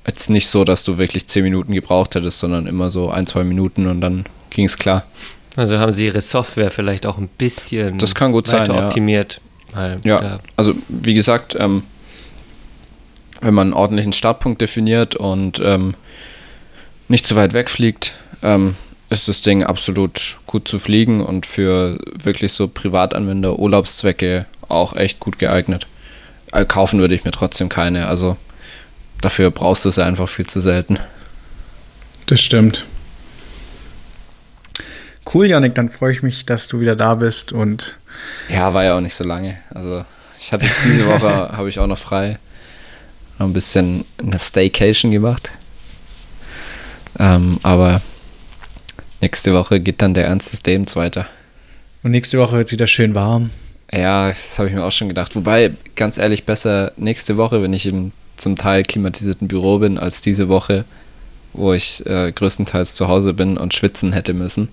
jetzt 0.06 0.30
nicht 0.30 0.48
so, 0.48 0.64
dass 0.64 0.84
du 0.84 0.96
wirklich 0.96 1.26
10 1.26 1.44
Minuten 1.44 1.74
gebraucht 1.74 2.14
hättest, 2.14 2.38
sondern 2.38 2.66
immer 2.66 2.88
so 2.88 3.10
ein, 3.10 3.26
zwei 3.26 3.44
Minuten 3.44 3.86
und 3.86 4.00
dann 4.00 4.24
ging 4.48 4.64
es 4.64 4.78
klar. 4.78 5.04
Also 5.58 5.78
haben 5.78 5.90
sie 5.90 6.06
ihre 6.06 6.20
Software 6.20 6.70
vielleicht 6.70 7.04
auch 7.04 7.18
ein 7.18 7.26
bisschen 7.26 7.98
das 7.98 8.14
kann 8.14 8.30
gut 8.30 8.46
weiter 8.52 8.74
sein, 8.74 8.84
optimiert. 8.84 9.40
Ja, 9.74 9.98
ja. 10.04 10.40
also 10.54 10.74
wie 10.88 11.14
gesagt, 11.14 11.56
ähm, 11.58 11.82
wenn 13.40 13.54
man 13.54 13.66
einen 13.66 13.74
ordentlichen 13.74 14.12
Startpunkt 14.12 14.60
definiert 14.60 15.16
und 15.16 15.60
ähm, 15.62 15.94
nicht 17.08 17.26
zu 17.26 17.34
weit 17.34 17.54
wegfliegt, 17.54 18.14
ähm, 18.42 18.76
ist 19.10 19.26
das 19.26 19.40
Ding 19.40 19.64
absolut 19.64 20.38
gut 20.46 20.68
zu 20.68 20.78
fliegen 20.78 21.20
und 21.20 21.44
für 21.44 21.98
wirklich 22.14 22.52
so 22.52 22.68
Privatanwender, 22.68 23.58
Urlaubszwecke 23.58 24.46
auch 24.68 24.94
echt 24.94 25.18
gut 25.18 25.40
geeignet. 25.40 25.88
Äh, 26.52 26.66
kaufen 26.66 27.00
würde 27.00 27.16
ich 27.16 27.24
mir 27.24 27.32
trotzdem 27.32 27.68
keine, 27.68 28.06
also 28.06 28.36
dafür 29.20 29.50
brauchst 29.50 29.84
du 29.84 29.88
es 29.88 29.98
einfach 29.98 30.28
viel 30.28 30.46
zu 30.46 30.60
selten. 30.60 31.00
Das 32.26 32.40
stimmt. 32.40 32.84
Cool, 35.32 35.46
Janik, 35.46 35.74
dann 35.74 35.90
freue 35.90 36.12
ich 36.12 36.22
mich, 36.22 36.46
dass 36.46 36.68
du 36.68 36.80
wieder 36.80 36.96
da 36.96 37.14
bist 37.14 37.52
und. 37.52 37.96
Ja, 38.48 38.72
war 38.72 38.84
ja 38.84 38.96
auch 38.96 39.00
nicht 39.00 39.14
so 39.14 39.24
lange. 39.24 39.58
Also 39.74 40.04
ich 40.40 40.52
hatte 40.52 40.66
jetzt 40.66 40.84
diese 40.84 41.06
Woche, 41.06 41.28
habe 41.56 41.68
ich 41.68 41.78
auch 41.78 41.86
noch 41.86 41.98
frei, 41.98 42.38
noch 43.38 43.46
ein 43.46 43.52
bisschen 43.52 44.04
eine 44.16 44.38
Staycation 44.38 45.10
gemacht. 45.10 45.52
Ähm, 47.18 47.58
aber 47.62 48.00
nächste 49.20 49.52
Woche 49.52 49.80
geht 49.80 50.00
dann 50.00 50.14
der 50.14 50.26
Ernst 50.26 50.52
des 50.52 50.62
Lebens 50.62 50.96
weiter. 50.96 51.26
Und 52.02 52.12
nächste 52.12 52.38
Woche 52.38 52.56
wird 52.56 52.68
es 52.68 52.72
wieder 52.72 52.86
schön 52.86 53.14
warm. 53.14 53.50
Ja, 53.92 54.28
das 54.28 54.58
habe 54.58 54.68
ich 54.68 54.74
mir 54.74 54.84
auch 54.84 54.92
schon 54.92 55.08
gedacht. 55.08 55.34
Wobei, 55.34 55.72
ganz 55.96 56.18
ehrlich, 56.18 56.44
besser 56.44 56.92
nächste 56.96 57.36
Woche, 57.36 57.62
wenn 57.62 57.72
ich 57.72 57.86
im 57.86 58.12
zum 58.38 58.56
Teil 58.56 58.84
klimatisierten 58.84 59.48
Büro 59.48 59.78
bin, 59.78 59.98
als 59.98 60.20
diese 60.20 60.48
Woche, 60.48 60.84
wo 61.52 61.72
ich 61.72 62.06
äh, 62.06 62.32
größtenteils 62.32 62.94
zu 62.94 63.08
Hause 63.08 63.34
bin 63.34 63.56
und 63.56 63.74
schwitzen 63.74 64.12
hätte 64.12 64.32
müssen. 64.32 64.68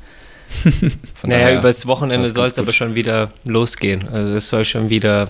naja, 1.23 1.59
übers 1.59 1.85
Wochenende 1.85 2.29
soll 2.29 2.47
es 2.47 2.57
aber 2.57 2.71
schon 2.71 2.95
wieder 2.95 3.31
losgehen. 3.45 4.07
Also 4.11 4.35
es 4.35 4.49
soll 4.49 4.65
schon 4.65 4.89
wieder 4.89 5.29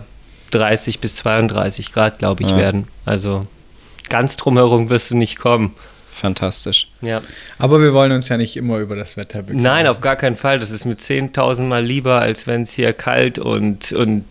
30 0.51 0.99
bis 0.99 1.17
32 1.17 1.91
Grad, 1.91 2.19
glaube 2.19 2.43
ich, 2.43 2.49
ja. 2.49 2.57
werden. 2.57 2.87
Also 3.05 3.47
ganz 4.09 4.37
drumherum 4.37 4.89
wirst 4.89 5.11
du 5.11 5.17
nicht 5.17 5.37
kommen. 5.37 5.75
Fantastisch. 6.15 6.87
Ja. 7.01 7.21
Aber 7.57 7.81
wir 7.81 7.93
wollen 7.93 8.13
uns 8.13 8.29
ja 8.29 8.37
nicht 8.37 8.55
immer 8.55 8.77
über 8.77 8.95
das 8.95 9.17
Wetter 9.17 9.39
beklagen. 9.41 9.61
Nein, 9.61 9.85
auf 9.85 9.99
gar 9.99 10.15
keinen 10.15 10.37
Fall. 10.37 10.59
Das 10.59 10.71
ist 10.71 10.85
mir 10.85 10.95
10.000 10.95 11.63
Mal 11.63 11.83
lieber, 11.83 12.21
als 12.21 12.47
wenn 12.47 12.61
es 12.61 12.71
hier 12.71 12.93
kalt 12.93 13.37
und, 13.37 13.91
und 13.91 14.23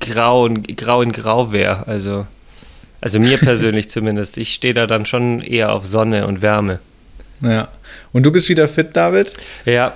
grau, 0.00 0.44
und 0.44 0.76
grau 0.76 1.00
in 1.00 1.12
grau 1.12 1.52
wäre. 1.52 1.86
Also, 1.86 2.26
also 3.00 3.20
mir 3.20 3.36
persönlich 3.38 3.88
zumindest. 3.88 4.36
Ich 4.36 4.52
stehe 4.52 4.74
da 4.74 4.88
dann 4.88 5.06
schon 5.06 5.40
eher 5.40 5.72
auf 5.72 5.86
Sonne 5.86 6.26
und 6.26 6.42
Wärme. 6.42 6.80
Ja. 7.40 7.68
Und 8.12 8.24
du 8.24 8.32
bist 8.32 8.48
wieder 8.48 8.66
fit, 8.66 8.96
David? 8.96 9.32
Ja, 9.64 9.94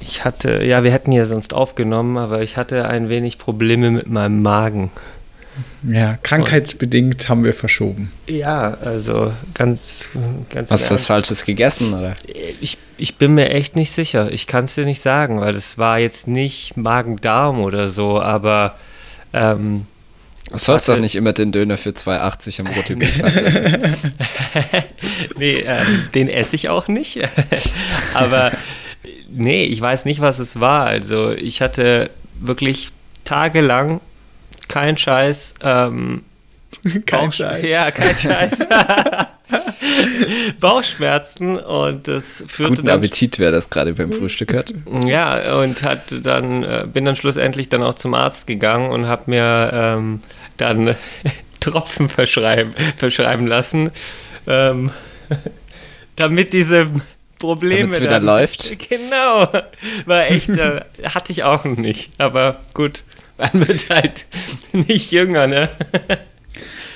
ich 0.00 0.24
hatte, 0.24 0.64
ja, 0.64 0.82
wir 0.84 0.92
hätten 0.92 1.12
ja 1.12 1.26
sonst 1.26 1.54
aufgenommen, 1.54 2.16
aber 2.16 2.42
ich 2.42 2.56
hatte 2.56 2.88
ein 2.88 3.08
wenig 3.08 3.38
Probleme 3.38 3.90
mit 3.90 4.08
meinem 4.08 4.42
Magen. 4.42 4.90
Ja, 5.82 6.18
krankheitsbedingt 6.22 7.22
Und, 7.22 7.28
haben 7.28 7.44
wir 7.44 7.52
verschoben. 7.52 8.12
Ja, 8.26 8.78
also 8.82 9.32
ganz, 9.54 10.06
ganz. 10.48 10.70
Hast 10.70 10.90
du 10.90 10.94
was 10.94 11.06
Falsches 11.06 11.44
gegessen, 11.44 11.94
oder? 11.94 12.14
Ich, 12.60 12.78
ich 12.96 13.16
bin 13.16 13.34
mir 13.34 13.50
echt 13.50 13.76
nicht 13.76 13.92
sicher. 13.92 14.30
Ich 14.30 14.46
kann 14.46 14.64
es 14.64 14.74
dir 14.74 14.84
nicht 14.84 15.00
sagen, 15.00 15.40
weil 15.40 15.52
das 15.52 15.78
war 15.78 15.98
jetzt 15.98 16.28
nicht 16.28 16.76
Magen-Darm 16.76 17.60
oder 17.60 17.88
so, 17.88 18.20
aber. 18.20 18.76
Ähm, 19.32 19.86
Du 20.50 20.58
sollst 20.58 20.88
doch 20.88 20.98
nicht 20.98 21.14
immer 21.14 21.32
den 21.32 21.52
Döner 21.52 21.78
für 21.78 21.90
2,80 21.90 22.60
am 22.60 22.66
Rotibelplatz 22.66 23.36
essen. 23.36 24.14
nee, 25.38 25.60
ähm, 25.60 26.08
den 26.12 26.28
esse 26.28 26.56
ich 26.56 26.68
auch 26.68 26.88
nicht. 26.88 27.20
aber 28.14 28.50
Nee, 29.32 29.64
ich 29.64 29.80
weiß 29.80 30.04
nicht, 30.04 30.20
was 30.20 30.38
es 30.38 30.58
war. 30.60 30.86
Also 30.86 31.30
ich 31.30 31.62
hatte 31.62 32.10
wirklich 32.40 32.90
tagelang 33.24 34.00
kein 34.68 34.96
Scheiß. 34.96 35.54
Ähm, 35.62 36.24
kein 37.06 37.26
Bauch 37.26 37.32
Scheiß. 37.32 37.68
Ja, 37.68 37.90
kein 37.90 38.16
Scheiß. 38.16 38.52
Bauchschmerzen 40.60 41.58
und 41.58 42.06
das 42.06 42.44
führte 42.46 42.76
Guten 42.76 42.90
Appetit, 42.90 43.38
wer 43.38 43.50
das 43.50 43.70
gerade 43.70 43.94
beim 43.94 44.12
Frühstück 44.12 44.54
hat. 44.54 44.72
Ja, 45.04 45.60
und 45.60 45.82
hat 45.82 46.14
dann, 46.22 46.62
äh, 46.62 46.86
bin 46.92 47.04
dann 47.04 47.16
schlussendlich 47.16 47.68
dann 47.68 47.82
auch 47.82 47.94
zum 47.94 48.14
Arzt 48.14 48.46
gegangen 48.46 48.90
und 48.90 49.06
habe 49.06 49.24
mir 49.26 49.70
ähm, 49.72 50.20
dann 50.56 50.94
Tropfen 51.60 52.08
verschreiben, 52.08 52.74
verschreiben 52.96 53.46
lassen, 53.46 53.90
ähm, 54.46 54.90
damit 56.16 56.52
diese 56.52 56.88
Probleme. 57.40 57.80
Damit 57.80 57.94
es 57.94 58.00
wieder 58.00 58.20
läuft. 58.20 58.76
Genau. 58.88 59.48
War 60.06 60.30
echt, 60.30 60.50
äh, 60.50 60.82
hatte 61.04 61.32
ich 61.32 61.42
auch 61.42 61.64
nicht. 61.64 62.10
Aber 62.18 62.60
gut, 62.74 63.02
man 63.38 63.66
wird 63.66 63.88
halt 63.88 64.26
nicht 64.72 65.10
jünger, 65.10 65.48
ne? 65.48 65.68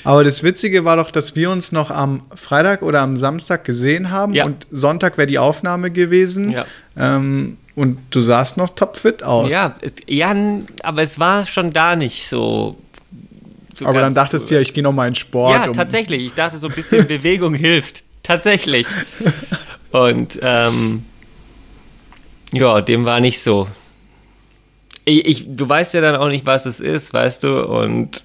Aber 0.05 0.23
das 0.23 0.43
Witzige 0.43 0.85
war 0.85 0.97
doch, 0.97 1.11
dass 1.11 1.35
wir 1.35 1.51
uns 1.51 1.73
noch 1.73 1.91
am 1.91 2.23
Freitag 2.35 2.83
oder 2.83 3.01
am 3.01 3.17
Samstag 3.17 3.65
gesehen 3.65 4.11
haben 4.11 4.35
ja. 4.35 4.45
und 4.45 4.67
Sonntag 4.71 5.17
wäre 5.17 5.27
die 5.27 5.39
Aufnahme 5.39 5.91
gewesen. 5.91 6.51
Ja. 6.51 6.67
Ähm, 6.97 7.57
und 7.75 7.99
du 8.11 8.21
sahst 8.21 8.57
noch 8.57 8.71
topfit 8.71 9.23
aus. 9.23 9.51
Ja, 9.51 9.77
es, 9.81 9.95
ja, 10.07 10.35
aber 10.83 11.03
es 11.03 11.19
war 11.19 11.47
schon 11.47 11.73
da 11.73 11.97
nicht 11.97 12.29
so. 12.29 12.77
so 13.75 13.87
aber 13.87 14.01
dann 14.01 14.15
dachtest 14.15 14.51
du 14.51 14.55
ja, 14.55 14.61
ich 14.61 14.75
gehe 14.75 14.83
noch 14.83 14.93
mal 14.93 15.09
in 15.09 15.15
Sport. 15.15 15.55
Ja, 15.55 15.71
um 15.71 15.75
tatsächlich. 15.75 16.27
Ich 16.27 16.35
dachte, 16.35 16.59
so 16.59 16.69
ein 16.69 16.75
bisschen 16.75 17.07
Bewegung 17.09 17.55
hilft. 17.55 18.03
Tatsächlich. 18.23 18.87
Und 19.95 20.41
ähm, 20.43 21.05
ja, 22.51 22.81
dem 22.81 23.05
war 23.05 23.21
nicht 23.21 23.41
so. 23.41 23.69
Ich, 25.05 25.25
ich, 25.25 25.47
du 25.47 25.69
weißt 25.69 25.95
ja 25.95 26.01
dann 26.01 26.17
auch 26.17 26.27
nicht, 26.27 26.47
was 26.47 26.67
es 26.67 26.81
ist, 26.81 27.15
weißt 27.15 27.45
du, 27.45 27.65
und 27.65 28.25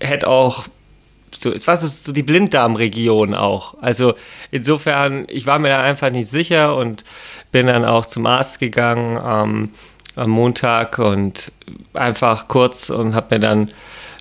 hätte 0.00 0.26
auch 0.26 0.64
so, 1.36 1.52
es 1.52 1.66
war 1.66 1.76
so, 1.76 2.12
die 2.12 2.22
Blinddarmregion 2.22 3.34
auch. 3.34 3.74
Also 3.82 4.14
insofern, 4.50 5.26
ich 5.28 5.44
war 5.44 5.58
mir 5.58 5.68
da 5.68 5.82
einfach 5.82 6.10
nicht 6.10 6.30
sicher 6.30 6.76
und 6.76 7.04
bin 7.50 7.66
dann 7.66 7.84
auch 7.84 8.06
zum 8.06 8.24
Arzt 8.24 8.58
gegangen 8.58 9.20
ähm, 9.22 9.70
am 10.16 10.30
Montag 10.30 10.98
und 10.98 11.52
einfach 11.92 12.48
kurz 12.48 12.88
und 12.88 13.14
habe 13.14 13.34
mir 13.34 13.40
dann 13.40 13.70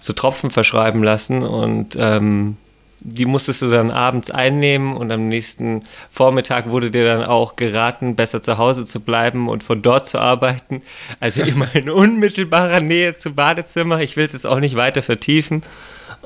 so 0.01 0.11
Tropfen 0.11 0.51
verschreiben 0.51 1.03
lassen 1.03 1.43
und 1.43 1.95
ähm, 1.97 2.57
die 3.03 3.25
musstest 3.25 3.63
du 3.63 3.69
dann 3.69 3.89
abends 3.89 4.29
einnehmen 4.29 4.95
und 4.95 5.11
am 5.11 5.27
nächsten 5.27 5.83
Vormittag 6.11 6.69
wurde 6.69 6.91
dir 6.91 7.03
dann 7.03 7.23
auch 7.23 7.55
geraten, 7.55 8.15
besser 8.15 8.43
zu 8.43 8.59
Hause 8.59 8.85
zu 8.85 8.99
bleiben 8.99 9.49
und 9.49 9.63
von 9.63 9.81
dort 9.81 10.07
zu 10.07 10.19
arbeiten. 10.19 10.83
Also 11.19 11.41
immer 11.41 11.73
in 11.75 11.89
unmittelbarer 11.89 12.79
Nähe 12.79 13.15
zum 13.15 13.33
Badezimmer. 13.33 14.01
Ich 14.01 14.17
will 14.17 14.25
es 14.25 14.33
jetzt 14.33 14.45
auch 14.45 14.59
nicht 14.59 14.75
weiter 14.75 15.01
vertiefen. 15.01 15.63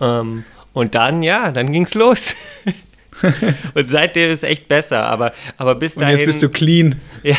Ähm, 0.01 0.43
und 0.73 0.95
dann, 0.95 1.23
ja, 1.23 1.51
dann 1.51 1.71
ging 1.71 1.83
es 1.83 1.93
los. 1.93 2.35
und 3.73 3.87
seitdem 3.87 4.29
ist 4.29 4.43
es 4.43 4.43
echt 4.43 4.67
besser. 4.67 5.05
Aber, 5.05 5.31
aber 5.55 5.75
bis 5.75 5.95
dahin. 5.95 6.15
Und 6.15 6.19
jetzt 6.19 6.25
bist 6.27 6.43
du 6.43 6.49
clean. 6.49 6.99
Ja, 7.23 7.37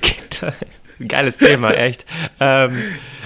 geiles 1.08 1.38
Thema, 1.38 1.72
echt. 1.72 2.04
Ähm, 2.40 2.82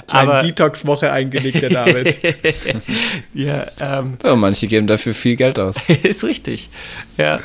aber 0.08 0.42
Detox-Woche 0.42 1.12
eingelegt, 1.12 1.62
der 1.62 1.70
David. 1.70 2.16
ja, 3.34 3.66
ähm, 3.80 4.16
so, 4.22 4.36
manche 4.36 4.66
geben 4.66 4.86
dafür 4.86 5.14
viel 5.14 5.36
Geld 5.36 5.58
aus. 5.58 5.88
ist 6.02 6.24
richtig, 6.24 6.68
ja. 7.16 7.40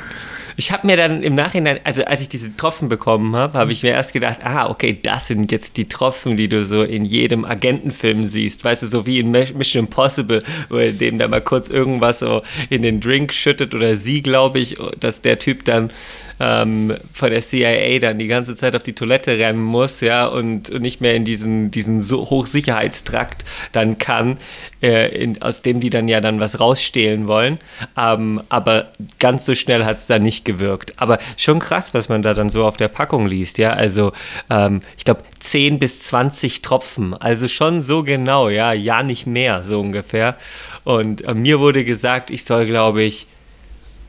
Ich 0.57 0.71
habe 0.71 0.87
mir 0.87 0.95
dann 0.95 1.21
im 1.21 1.35
Nachhinein, 1.35 1.81
also 1.83 2.05
als 2.05 2.21
ich 2.21 2.29
diese 2.29 2.55
Tropfen 2.55 2.87
bekommen 2.87 3.35
habe, 3.35 3.59
habe 3.59 3.73
ich 3.73 3.83
mir 3.83 3.89
erst 3.89 4.13
gedacht, 4.13 4.37
ah, 4.41 4.69
okay, 4.69 4.97
das 5.03 5.27
sind 5.27 5.51
jetzt 5.51 5.75
die 5.75 5.89
Tropfen, 5.89 6.37
die 6.37 6.47
du 6.47 6.63
so 6.63 6.83
in 6.83 7.03
jedem 7.03 7.43
Agentenfilm 7.43 8.23
siehst. 8.23 8.63
Weißt 8.63 8.81
du, 8.81 8.87
so 8.87 9.05
wie 9.05 9.19
in 9.19 9.31
Mission 9.31 9.85
Impossible, 9.85 10.41
wo 10.69 10.77
er 10.77 10.93
dem 10.93 11.19
da 11.19 11.27
mal 11.27 11.41
kurz 11.41 11.67
irgendwas 11.69 12.19
so 12.19 12.41
in 12.69 12.83
den 12.83 13.01
Drink 13.01 13.33
schüttet 13.33 13.75
oder 13.75 13.97
sie, 13.97 14.21
glaube 14.21 14.59
ich, 14.59 14.77
dass 14.97 15.19
der 15.19 15.39
Typ 15.39 15.65
dann 15.65 15.91
ähm, 16.39 16.95
von 17.13 17.29
der 17.29 17.41
CIA 17.41 17.99
dann 17.99 18.19
die 18.19 18.27
ganze 18.27 18.55
Zeit 18.55 18.75
auf 18.75 18.83
die 18.83 18.93
Toilette 18.93 19.37
rennen 19.37 19.63
muss, 19.63 20.01
ja, 20.01 20.25
und, 20.25 20.69
und 20.69 20.81
nicht 20.81 21.01
mehr 21.01 21.15
in 21.15 21.25
diesen, 21.25 21.71
diesen 21.71 22.01
so 22.01 22.29
Hochsicherheitstrakt 22.29 23.45
dann 23.71 23.97
kann, 23.97 24.37
äh, 24.81 25.07
in, 25.15 25.41
aus 25.41 25.61
dem 25.61 25.79
die 25.79 25.89
dann 25.89 26.07
ja 26.07 26.21
dann 26.21 26.39
was 26.39 26.59
rausstehlen 26.59 27.27
wollen. 27.27 27.59
Ähm, 27.97 28.41
aber 28.49 28.91
ganz 29.19 29.45
so 29.45 29.55
schnell 29.55 29.85
hat 29.85 29.97
es 29.97 30.07
da 30.07 30.19
nicht 30.19 30.45
gewirkt. 30.45 30.93
Aber 30.97 31.19
schon 31.37 31.59
krass, 31.59 31.93
was 31.93 32.09
man 32.09 32.21
da 32.21 32.33
dann 32.33 32.49
so 32.49 32.65
auf 32.65 32.77
der 32.77 32.87
Packung 32.87 33.27
liest, 33.27 33.57
ja. 33.57 33.71
Also 33.71 34.11
ähm, 34.49 34.81
ich 34.97 35.05
glaube 35.05 35.23
10 35.39 35.79
bis 35.79 36.01
20 36.01 36.61
Tropfen. 36.61 37.13
Also 37.13 37.47
schon 37.47 37.81
so 37.81 38.03
genau, 38.03 38.49
ja, 38.49 38.73
ja 38.73 39.03
nicht 39.03 39.27
mehr, 39.27 39.63
so 39.63 39.79
ungefähr. 39.79 40.35
Und 40.83 41.23
äh, 41.23 41.33
mir 41.33 41.59
wurde 41.59 41.85
gesagt, 41.85 42.29
ich 42.31 42.45
soll, 42.45 42.65
glaube 42.65 43.03
ich, 43.03 43.27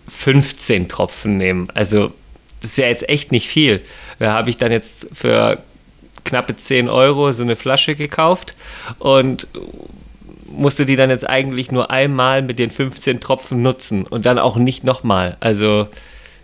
15 0.08 0.88
Tropfen 0.88 1.36
nehmen. 1.36 1.68
Also 1.74 2.12
das 2.60 2.72
ist 2.72 2.78
ja 2.78 2.86
jetzt 2.86 3.08
echt 3.08 3.32
nicht 3.32 3.48
viel. 3.48 3.80
Da 4.18 4.32
habe 4.32 4.50
ich 4.50 4.56
dann 4.56 4.72
jetzt 4.72 5.08
für 5.12 5.58
knappe 6.24 6.56
10 6.56 6.88
Euro 6.88 7.32
so 7.32 7.42
eine 7.42 7.56
Flasche 7.56 7.94
gekauft 7.94 8.54
und 8.98 9.46
musste 10.46 10.84
die 10.84 10.96
dann 10.96 11.10
jetzt 11.10 11.28
eigentlich 11.28 11.70
nur 11.70 11.90
einmal 11.90 12.42
mit 12.42 12.58
den 12.58 12.70
15 12.70 13.20
Tropfen 13.20 13.62
nutzen 13.62 14.04
und 14.04 14.26
dann 14.26 14.38
auch 14.38 14.56
nicht 14.56 14.84
nochmal. 14.84 15.36
Also 15.40 15.88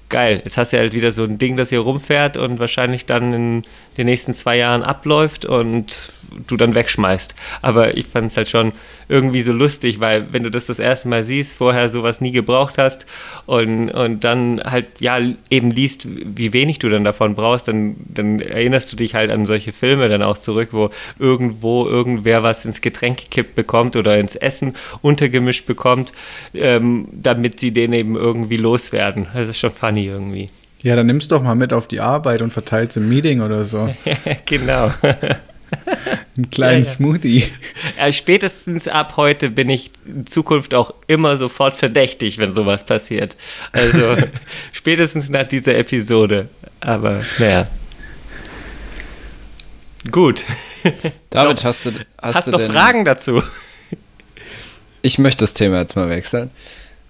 geil. 0.09 0.43
Jetzt 0.45 0.57
hast 0.57 0.73
du 0.73 0.79
halt 0.79 0.93
wieder 0.93 1.13
so 1.13 1.25
ein 1.25 1.39
Ding, 1.39 1.57
das 1.57 1.71
hier 1.71 1.81
rumfährt 1.81 2.37
und 2.37 2.59
wahrscheinlich 2.59 3.07
dann 3.07 3.33
in 3.33 3.63
den 3.97 4.07
nächsten 4.07 4.35
zwei 4.35 4.57
Jahren 4.59 4.83
abläuft 4.83 5.45
und 5.45 6.13
du 6.47 6.57
dann 6.57 6.75
wegschmeißt. 6.75 7.35
Aber 7.63 7.97
ich 7.97 8.07
fand 8.07 8.31
es 8.31 8.37
halt 8.37 8.49
schon 8.49 8.73
irgendwie 9.09 9.43
so 9.43 9.53
lustig, 9.53 10.01
weil 10.01 10.33
wenn 10.33 10.43
du 10.43 10.51
das 10.51 10.67
das 10.67 10.79
erste 10.79 11.09
Mal 11.09 11.25
siehst, 11.25 11.57
vorher 11.57 11.89
sowas 11.89 12.21
nie 12.21 12.33
gebraucht 12.33 12.79
hast 12.79 13.07
und, 13.47 13.91
und 13.91 14.25
dann 14.25 14.61
halt 14.65 14.87
ja 15.01 15.19
eben 15.51 15.71
liest, 15.71 16.07
wie 16.07 16.53
wenig 16.53 16.79
du 16.79 16.89
dann 16.89 17.05
davon 17.05 17.35
brauchst, 17.35 17.69
dann, 17.69 17.97
dann 17.99 18.41
erinnerst 18.41 18.93
du 18.93 18.97
dich 18.97 19.15
halt 19.15 19.31
an 19.31 19.47
solche 19.47 19.73
Filme 19.73 20.09
dann 20.09 20.23
auch 20.23 20.39
zurück, 20.39 20.71
wo 20.73 20.91
irgendwo 21.19 21.87
irgendwer 21.87 22.43
was 22.43 22.65
ins 22.65 22.81
Getränk 22.81 23.19
gekippt 23.19 23.55
bekommt 23.55 23.97
oder 23.97 24.19
ins 24.19 24.37
Essen 24.37 24.75
untergemischt 25.03 25.67
bekommt, 25.67 26.13
ähm, 26.55 27.09
damit 27.13 27.61
sie 27.61 27.73
den 27.73 27.93
eben 27.93 28.17
irgendwie 28.17 28.57
loswerden. 28.57 29.27
Das 29.35 29.49
ist 29.49 29.59
schon 29.59 29.73
funny 29.73 30.07
irgendwie. 30.07 30.49
Ja, 30.83 30.97
dann 30.97 31.07
nimmst 31.07 31.31
du 31.31 31.37
doch 31.37 31.43
mal 31.43 31.55
mit 31.55 31.73
auf 31.73 31.87
die 31.87 32.01
Arbeit 32.01 32.43
und 32.43 32.53
verteilst 32.53 32.97
im 32.97 33.09
Meeting 33.09 33.41
oder 33.41 33.65
so. 33.65 33.95
genau. 34.47 34.91
Einen 36.37 36.51
kleinen 36.51 36.83
ja, 36.83 36.89
ja. 36.89 36.95
Smoothie. 36.95 37.45
Ja, 37.99 38.13
spätestens 38.13 38.89
ab 38.89 39.15
heute 39.17 39.51
bin 39.51 39.69
ich 39.69 39.91
in 40.07 40.27
Zukunft 40.27 40.73
auch 40.73 40.95
immer 41.07 41.37
sofort 41.37 41.77
verdächtig, 41.77 42.39
wenn 42.39 42.55
sowas 42.55 42.85
passiert. 42.85 43.37
Also 43.73 44.17
spätestens 44.73 45.29
nach 45.29 45.47
dieser 45.47 45.77
Episode. 45.77 46.49
Aber 46.81 47.25
naja. 47.39 47.65
Gut. 50.11 50.45
David, 51.31 51.65
hast 51.65 51.87
du, 51.87 51.91
hast, 52.21 52.37
hast 52.37 52.47
du 52.49 52.53
noch 52.53 52.59
denn, 52.59 52.71
Fragen 52.71 53.05
dazu? 53.05 53.43
Ich 55.03 55.19
möchte 55.19 55.41
das 55.41 55.53
Thema 55.53 55.81
jetzt 55.81 55.97
mal 55.97 56.09
wechseln. 56.09 56.51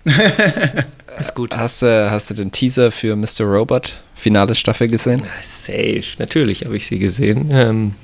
Ist 1.21 1.35
gut. 1.35 1.57
Hast 1.57 1.83
du, 1.83 2.11
hast 2.11 2.31
du 2.31 2.35
den 2.35 2.51
Teaser 2.51 2.91
für 2.91 3.15
Mr. 3.15 3.43
Robot, 3.43 3.99
finale 4.15 4.55
Staffel 4.55 4.89
gesehen? 4.89 5.23
Safe, 5.43 6.03
natürlich 6.19 6.65
habe 6.65 6.77
ich 6.77 6.87
sie 6.87 6.99
gesehen. 6.99 7.51
Ähm, 7.53 7.95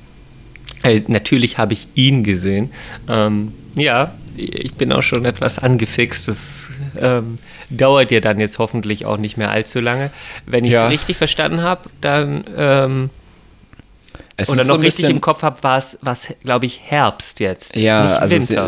äh, 0.89 1.03
natürlich 1.07 1.59
habe 1.59 1.73
ich 1.73 1.89
ihn 1.95 2.25
gesehen. 2.25 2.71
Ähm, 3.09 3.53
ja, 3.75 4.13
ich 4.37 4.75
bin 4.75 4.93
auch 4.93 5.03
schon 5.03 5.25
etwas 5.25 5.59
angefixt. 5.59 6.29
Das 6.29 6.71
ähm, 7.01 7.37
dauert 7.71 8.11
ja 8.11 8.21
dann 8.21 8.41
jetzt 8.41 8.59
hoffentlich 8.59 9.05
auch 9.07 9.17
nicht 9.17 9.37
mehr 9.37 9.51
allzu 9.51 9.81
lange. 9.81 10.11
Wenn 10.47 10.65
ich 10.65 10.73
es 10.73 10.81
ja. 10.81 10.89
richtig 10.89 11.17
verstanden 11.17 11.63
habe, 11.63 11.89
dann 12.01 12.45
ähm, 12.57 13.11
es 14.37 14.49
oder 14.49 14.65
noch 14.65 14.77
so 14.77 14.81
richtig 14.81 15.09
im 15.09 15.21
Kopf 15.21 15.43
habe, 15.43 15.63
war 15.63 15.79
es, 15.79 15.99
glaube 16.45 16.67
ich, 16.67 16.81
Herbst 16.85 17.41
jetzt. 17.41 17.77
Ja, 17.77 18.17
also 18.17 18.39
sie, 18.39 18.59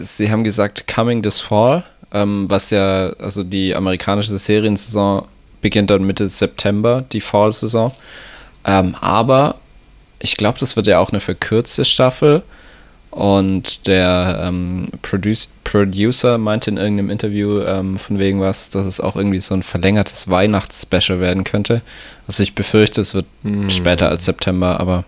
sie, 0.00 0.30
haben 0.30 0.42
gesagt 0.42 0.88
Coming 0.92 1.22
this 1.22 1.40
Fall, 1.40 1.84
ähm, 2.12 2.50
was 2.50 2.70
ja, 2.70 3.10
also 3.18 3.44
die 3.44 3.74
amerikanische 3.76 4.36
Seriensaison 4.36 5.26
beginnt 5.60 5.90
dann 5.90 6.02
Mitte 6.02 6.28
September, 6.28 7.04
die 7.12 7.20
Fall-Saison. 7.20 7.92
Ähm, 8.64 8.96
aber 9.00 9.56
ich 10.20 10.36
glaube, 10.36 10.58
das 10.58 10.76
wird 10.76 10.86
ja 10.86 10.98
auch 10.98 11.10
eine 11.10 11.20
verkürzte 11.20 11.84
Staffel. 11.84 12.42
Und 13.10 13.88
der 13.88 14.44
ähm, 14.44 14.88
Produce, 15.02 15.48
Producer 15.64 16.38
meinte 16.38 16.70
in 16.70 16.76
irgendeinem 16.76 17.10
Interview 17.10 17.60
von 17.98 18.18
wegen 18.20 18.40
was, 18.40 18.70
dass 18.70 18.86
es 18.86 19.00
auch 19.00 19.16
irgendwie 19.16 19.40
so 19.40 19.52
ein 19.52 19.64
verlängertes 19.64 20.30
Weihnachtsspecial 20.30 21.18
werden 21.18 21.42
könnte. 21.42 21.82
Also 22.28 22.44
ich 22.44 22.54
befürchte, 22.54 23.00
es 23.00 23.14
wird 23.14 23.26
hm. 23.42 23.68
später 23.68 24.08
als 24.08 24.26
September, 24.26 24.78
aber 24.78 25.04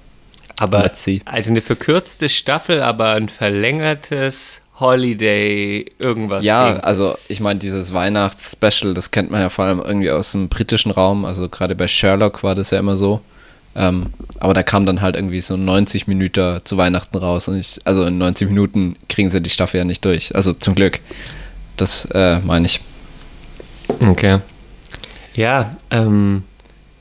aber 0.58 0.90
also 1.24 1.50
eine 1.50 1.60
verkürzte 1.60 2.28
Staffel, 2.28 2.82
aber 2.82 3.12
ein 3.12 3.28
verlängertes 3.28 4.60
Holiday 4.78 5.86
irgendwas. 5.98 6.44
Ja, 6.44 6.72
Ding. 6.72 6.80
also 6.82 7.16
ich 7.28 7.40
meine, 7.40 7.58
dieses 7.58 7.92
Weihnachtsspecial, 7.92 8.94
das 8.94 9.10
kennt 9.10 9.30
man 9.30 9.40
ja 9.40 9.48
vor 9.48 9.64
allem 9.64 9.80
irgendwie 9.80 10.10
aus 10.10 10.32
dem 10.32 10.48
britischen 10.48 10.90
Raum. 10.90 11.24
Also 11.24 11.48
gerade 11.48 11.74
bei 11.74 11.88
Sherlock 11.88 12.42
war 12.42 12.54
das 12.54 12.70
ja 12.70 12.78
immer 12.78 12.96
so. 12.96 13.20
Ähm, 13.74 14.12
aber 14.38 14.54
da 14.54 14.62
kam 14.62 14.84
dann 14.84 15.00
halt 15.00 15.16
irgendwie 15.16 15.40
so 15.40 15.56
90 15.56 16.06
Minuten 16.06 16.60
zu 16.64 16.76
Weihnachten 16.76 17.16
raus. 17.16 17.48
Und 17.48 17.56
ich, 17.58 17.78
also 17.84 18.04
in 18.04 18.18
90 18.18 18.48
Minuten 18.48 18.96
kriegen 19.08 19.30
sie 19.30 19.40
die 19.40 19.50
Staffel 19.50 19.78
ja 19.78 19.84
nicht 19.84 20.04
durch. 20.04 20.34
Also 20.34 20.52
zum 20.52 20.74
Glück. 20.74 21.00
Das 21.76 22.04
äh, 22.06 22.38
meine 22.40 22.66
ich. 22.66 22.80
Okay. 24.00 24.38
Ja, 25.34 25.76
ähm, 25.90 26.42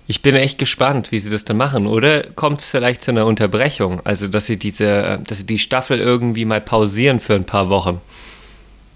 ich 0.08 0.22
bin 0.22 0.36
echt 0.36 0.58
gespannt, 0.58 1.12
wie 1.12 1.20
sie 1.20 1.30
das 1.30 1.46
dann 1.46 1.58
machen. 1.58 1.88
Oder 1.88 2.24
kommt 2.24 2.62
es 2.62 2.70
vielleicht 2.70 3.02
zu 3.02 3.12
einer 3.12 3.26
Unterbrechung? 3.26 4.02
Also, 4.04 4.28
dass 4.28 4.46
sie 4.46 4.58
diese, 4.58 5.20
dass 5.26 5.40
sie 5.40 5.46
die 5.46 5.60
Staffel 5.60 6.00
irgendwie 6.00 6.46
mal 6.46 6.62
pausieren 6.62 7.20
für 7.20 7.36
ein 7.36 7.46
paar 7.46 7.70
Wochen. 7.70 8.02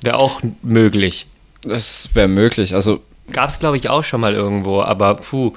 Wäre 0.01 0.17
auch 0.17 0.41
möglich. 0.61 1.27
Das 1.63 2.09
wäre 2.13 2.27
möglich. 2.27 2.73
Also. 2.73 3.01
Gab 3.31 3.49
es, 3.49 3.57
glaube 3.57 3.77
ich, 3.77 3.89
auch 3.89 4.03
schon 4.03 4.21
mal 4.21 4.33
irgendwo, 4.33 4.81
aber 4.81 5.15
puh. 5.15 5.53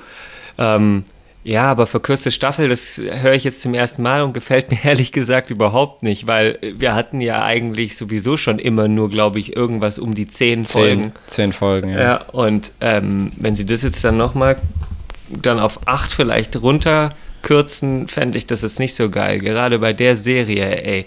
Ähm, 0.57 1.05
ja, 1.49 1.63
aber 1.63 1.87
verkürzte 1.87 2.31
Staffel, 2.31 2.69
das 2.69 2.99
höre 2.99 3.33
ich 3.33 3.43
jetzt 3.43 3.63
zum 3.63 3.73
ersten 3.73 4.03
Mal 4.03 4.21
und 4.21 4.35
gefällt 4.35 4.71
mir 4.71 4.79
ehrlich 4.85 5.13
gesagt 5.13 5.49
überhaupt 5.49 6.03
nicht, 6.03 6.27
weil 6.27 6.59
wir 6.61 6.95
hatten 6.95 7.23
ja 7.23 7.43
eigentlich 7.43 7.97
sowieso 7.97 8.37
schon 8.37 8.59
immer 8.59 8.87
nur, 8.87 9.09
glaube 9.09 9.39
ich, 9.39 9.57
irgendwas 9.57 9.99
um 9.99 10.15
die 10.15 10.29
zehn, 10.29 10.67
zehn 10.67 10.83
Folgen. 10.83 11.13
Zehn 11.27 11.53
Folgen, 11.53 11.89
ja. 11.89 12.03
Ja, 12.03 12.17
und 12.33 12.73
ähm, 12.83 13.33
wenn 13.39 13.57
sie 13.57 13.65
das 13.65 13.81
jetzt 13.81 14.05
dann 14.05 14.19
nochmal 14.19 14.57
dann 15.31 15.59
auf 15.59 15.89
acht 15.89 16.13
vielleicht 16.13 16.61
runterkürzen, 16.61 18.09
fände 18.09 18.37
ich 18.37 18.47
das 18.47 18.61
jetzt 18.61 18.79
nicht 18.79 18.95
so 18.95 19.09
geil. 19.09 19.39
Gerade 19.39 19.79
bei 19.79 19.95
der 19.95 20.17
Serie, 20.17 20.85
ey. 20.85 21.07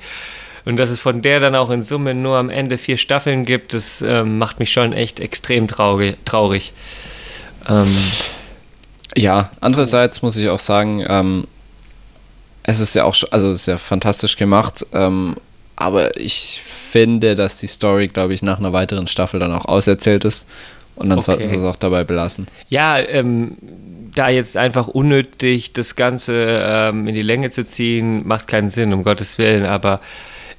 Und 0.65 0.77
dass 0.77 0.89
es 0.89 0.99
von 0.99 1.21
der 1.21 1.39
dann 1.39 1.55
auch 1.55 1.69
in 1.69 1.83
Summe 1.83 2.15
nur 2.15 2.37
am 2.37 2.49
Ende 2.49 2.79
vier 2.79 2.97
Staffeln 2.97 3.45
gibt, 3.45 3.75
das 3.75 4.01
ähm, 4.01 4.39
macht 4.39 4.57
mich 4.57 4.71
schon 4.71 4.91
echt 4.91 5.19
extrem 5.19 5.67
traurig. 5.67 6.15
traurig. 6.25 6.73
Ähm, 7.69 7.95
ja, 9.15 9.51
andererseits 9.59 10.21
muss 10.21 10.37
ich 10.37 10.49
auch 10.49 10.59
sagen, 10.59 11.05
ähm, 11.07 11.47
es 12.63 12.79
ist 12.79 12.93
ja 12.95 13.03
auch, 13.03 13.15
also 13.31 13.51
es 13.51 13.61
ist 13.61 13.67
ja 13.67 13.77
fantastisch 13.77 14.37
gemacht, 14.37 14.85
ähm, 14.93 15.35
aber 15.75 16.17
ich 16.17 16.61
finde, 16.63 17.35
dass 17.35 17.59
die 17.59 17.67
Story, 17.67 18.07
glaube 18.07 18.33
ich, 18.33 18.43
nach 18.43 18.59
einer 18.59 18.73
weiteren 18.73 19.07
Staffel 19.07 19.39
dann 19.39 19.51
auch 19.51 19.65
auserzählt 19.65 20.25
ist 20.25 20.47
und 20.95 21.09
dann 21.09 21.19
okay. 21.19 21.25
sollten 21.25 21.47
sie 21.47 21.55
es 21.55 21.63
auch 21.63 21.75
dabei 21.75 22.03
belassen. 22.03 22.47
Ja, 22.69 22.99
ähm, 22.99 23.57
da 24.13 24.29
jetzt 24.29 24.57
einfach 24.57 24.87
unnötig 24.87 25.73
das 25.73 25.95
Ganze 25.95 26.61
ähm, 26.63 27.07
in 27.07 27.15
die 27.15 27.21
Länge 27.21 27.49
zu 27.49 27.65
ziehen, 27.65 28.27
macht 28.27 28.47
keinen 28.47 28.69
Sinn, 28.69 28.93
um 28.93 29.03
Gottes 29.03 29.37
Willen, 29.37 29.65
aber 29.65 29.99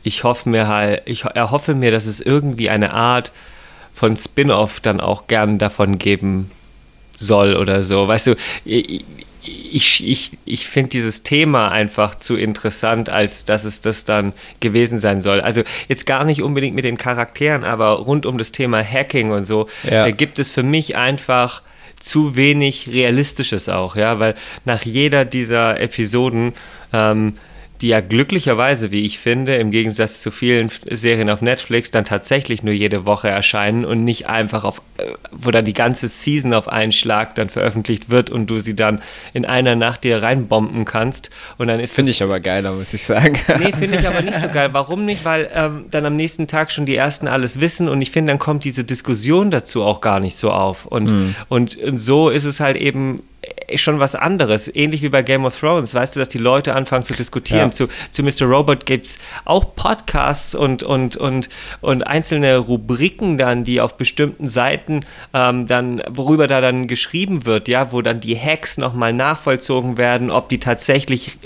ich 0.03 0.25
hoffe 0.25 0.49
mir 0.49 0.67
halt, 0.67 1.03
ich 1.05 1.25
erhoffe 1.25 1.75
mir, 1.75 1.93
dass 1.93 2.07
es 2.07 2.21
irgendwie 2.21 2.71
eine 2.71 2.93
Art 2.93 3.31
von 3.95 4.17
Spin-off 4.17 4.81
dann 4.81 5.01
auch 5.01 5.29
gern 5.29 5.59
davon 5.59 5.99
geben 5.99 6.51
soll 7.18 7.57
oder 7.57 7.85
so. 7.85 8.09
Weißt 8.09 8.29
du, 8.29 8.35
ich, 8.64 10.09
ich, 10.09 10.33
ich 10.44 10.66
finde 10.66 10.90
dieses 10.90 11.22
Thema 11.22 11.70
einfach 11.70 12.14
zu 12.14 12.37
interessant, 12.37 13.11
als 13.11 13.44
dass 13.44 13.64
es 13.64 13.81
das 13.81 14.05
dann 14.05 14.33
gewesen 14.61 15.01
sein 15.01 15.20
soll. 15.20 15.40
Also 15.40 15.62
jetzt 15.88 16.07
gar 16.07 16.25
nicht 16.25 16.42
unbedingt 16.42 16.77
mit 16.77 16.85
den 16.85 16.96
Charakteren, 16.96 17.64
aber 17.64 17.90
rund 17.92 18.27
um 18.27 18.38
das 18.38 18.53
Thema 18.53 18.83
Hacking 18.83 19.33
und 19.33 19.44
so, 19.44 19.68
ja. 19.85 20.05
da 20.05 20.11
gibt 20.11 20.38
es 20.38 20.51
für 20.51 20.62
mich 20.62 20.96
einfach 20.96 21.62
zu 21.98 22.37
wenig 22.37 22.88
Realistisches 22.92 23.68
auch, 23.68 23.96
ja, 23.96 24.18
weil 24.18 24.35
nach 24.64 24.83
jeder 24.83 25.25
dieser 25.25 25.81
Episoden 25.81 26.53
ähm, 26.92 27.35
die 27.83 27.88
ja 27.88 28.01
glücklicherweise, 28.01 28.92
wie 28.92 29.05
ich 29.05 29.18
finde, 29.18 29.57
im 29.57 29.73
Gegensatz 29.73 30.23
zu 30.23 30.31
vielen 30.31 30.71
Serien 30.88 31.29
auf 31.29 31.42
Netflix 31.42 31.90
dann 31.90 32.05
tatsächlich 32.05 32.62
nur 32.62 32.73
jede 32.73 33.05
Woche 33.07 33.29
erscheinen 33.29 33.85
und 33.85 34.05
nicht 34.05 34.29
einfach 34.29 34.62
auf, 34.62 34.81
äh, 34.99 35.03
wo 35.33 35.51
dann 35.51 35.64
die 35.64 35.73
ganze 35.73 36.09
Season 36.09 36.55
auf 36.55 36.68
einen 36.68 36.92
Schlag 36.92 37.35
dann 37.35 37.49
veröffentlicht 37.49 38.09
wird 38.09 38.31
und 38.31 38.47
du 38.47 38.61
sie 38.61 38.77
dann 38.77 39.03
in 39.33 39.45
einer 39.45 39.75
Nacht 39.75 40.05
dir 40.05 40.23
reinbomben 40.23 40.85
kannst. 40.85 41.31
Und 41.59 41.66
dann 41.66 41.81
ist 41.81 41.95
Finde 41.95 42.12
ich 42.12 42.23
aber 42.23 42.38
geiler, 42.38 42.73
muss 42.73 42.95
ich 42.95 43.05
sagen. 43.05 43.38
Nee, 43.59 43.73
finde 43.73 43.99
ich 43.99 44.09
aber 44.09 44.23
nicht 44.23 44.40
so 44.40 44.49
geil. 44.49 44.71
Warum 44.73 45.05
nicht? 45.05 45.25
Weil 45.25 45.51
ähm, 45.53 45.85
dann 45.90 46.07
am 46.07 46.16
nächsten 46.16 46.47
Tag 46.47 46.73
schon 46.73 46.87
die 46.87 46.97
ersten 46.97 47.29
alles 47.29 47.61
wissen 47.61 47.88
und 47.88 48.01
ich 48.01 48.11
finde, 48.11 48.33
dann 48.33 48.38
kommt 48.38 48.64
diese 48.64 48.83
Diskussion 48.83 49.51
dazu 49.51 49.83
auch 49.83 50.01
gar 50.01 50.21
nicht 50.21 50.37
so 50.37 50.51
auf. 50.51 50.87
Und, 50.87 51.12
mhm. 51.12 51.35
und, 51.49 51.77
und 51.77 51.99
so 51.99 52.31
ist 52.31 52.45
es 52.45 52.61
halt 52.61 52.77
eben 52.77 53.23
schon 53.76 53.98
was 54.00 54.14
anderes. 54.14 54.70
Ähnlich 54.74 55.02
wie 55.02 55.09
bei 55.09 55.22
Game 55.22 55.44
of 55.44 55.59
Thrones, 55.59 55.94
weißt 55.94 56.14
du, 56.14 56.20
dass 56.20 56.28
die 56.28 56.38
Leute 56.38 56.74
anfangen 56.74 57.05
zu 57.05 57.14
diskutieren. 57.14 57.68
Ja. 57.68 57.70
Zu, 57.70 57.88
zu 58.11 58.22
Mr. 58.22 58.46
Robot 58.46 58.87
gibt 58.87 59.07
es 59.07 59.18
auch 59.44 59.74
Podcasts 59.74 60.55
und, 60.55 60.83
und, 60.83 61.16
und, 61.16 61.48
und 61.81 62.02
einzelne 62.07 62.59
Rubriken 62.59 63.38
dann, 63.38 63.64
die 63.64 63.81
auf 63.81 63.96
bestimmten 63.96 64.46
Seiten 64.46 65.05
ähm, 65.35 65.66
dann, 65.66 66.02
worüber 66.11 66.46
da 66.46 66.61
dann 66.61 66.87
geschrieben 66.87 67.44
wird, 67.44 67.68
ja, 67.68 67.92
wo 67.92 68.02
dann 68.02 68.20
die 68.20 68.38
Hacks 68.38 68.78
nochmal 68.78 69.12
nachvollzogen 69.12 69.96
werden, 69.98 70.31
ob 70.31 70.48
die 70.48 70.59
tatsächlich 70.59 71.38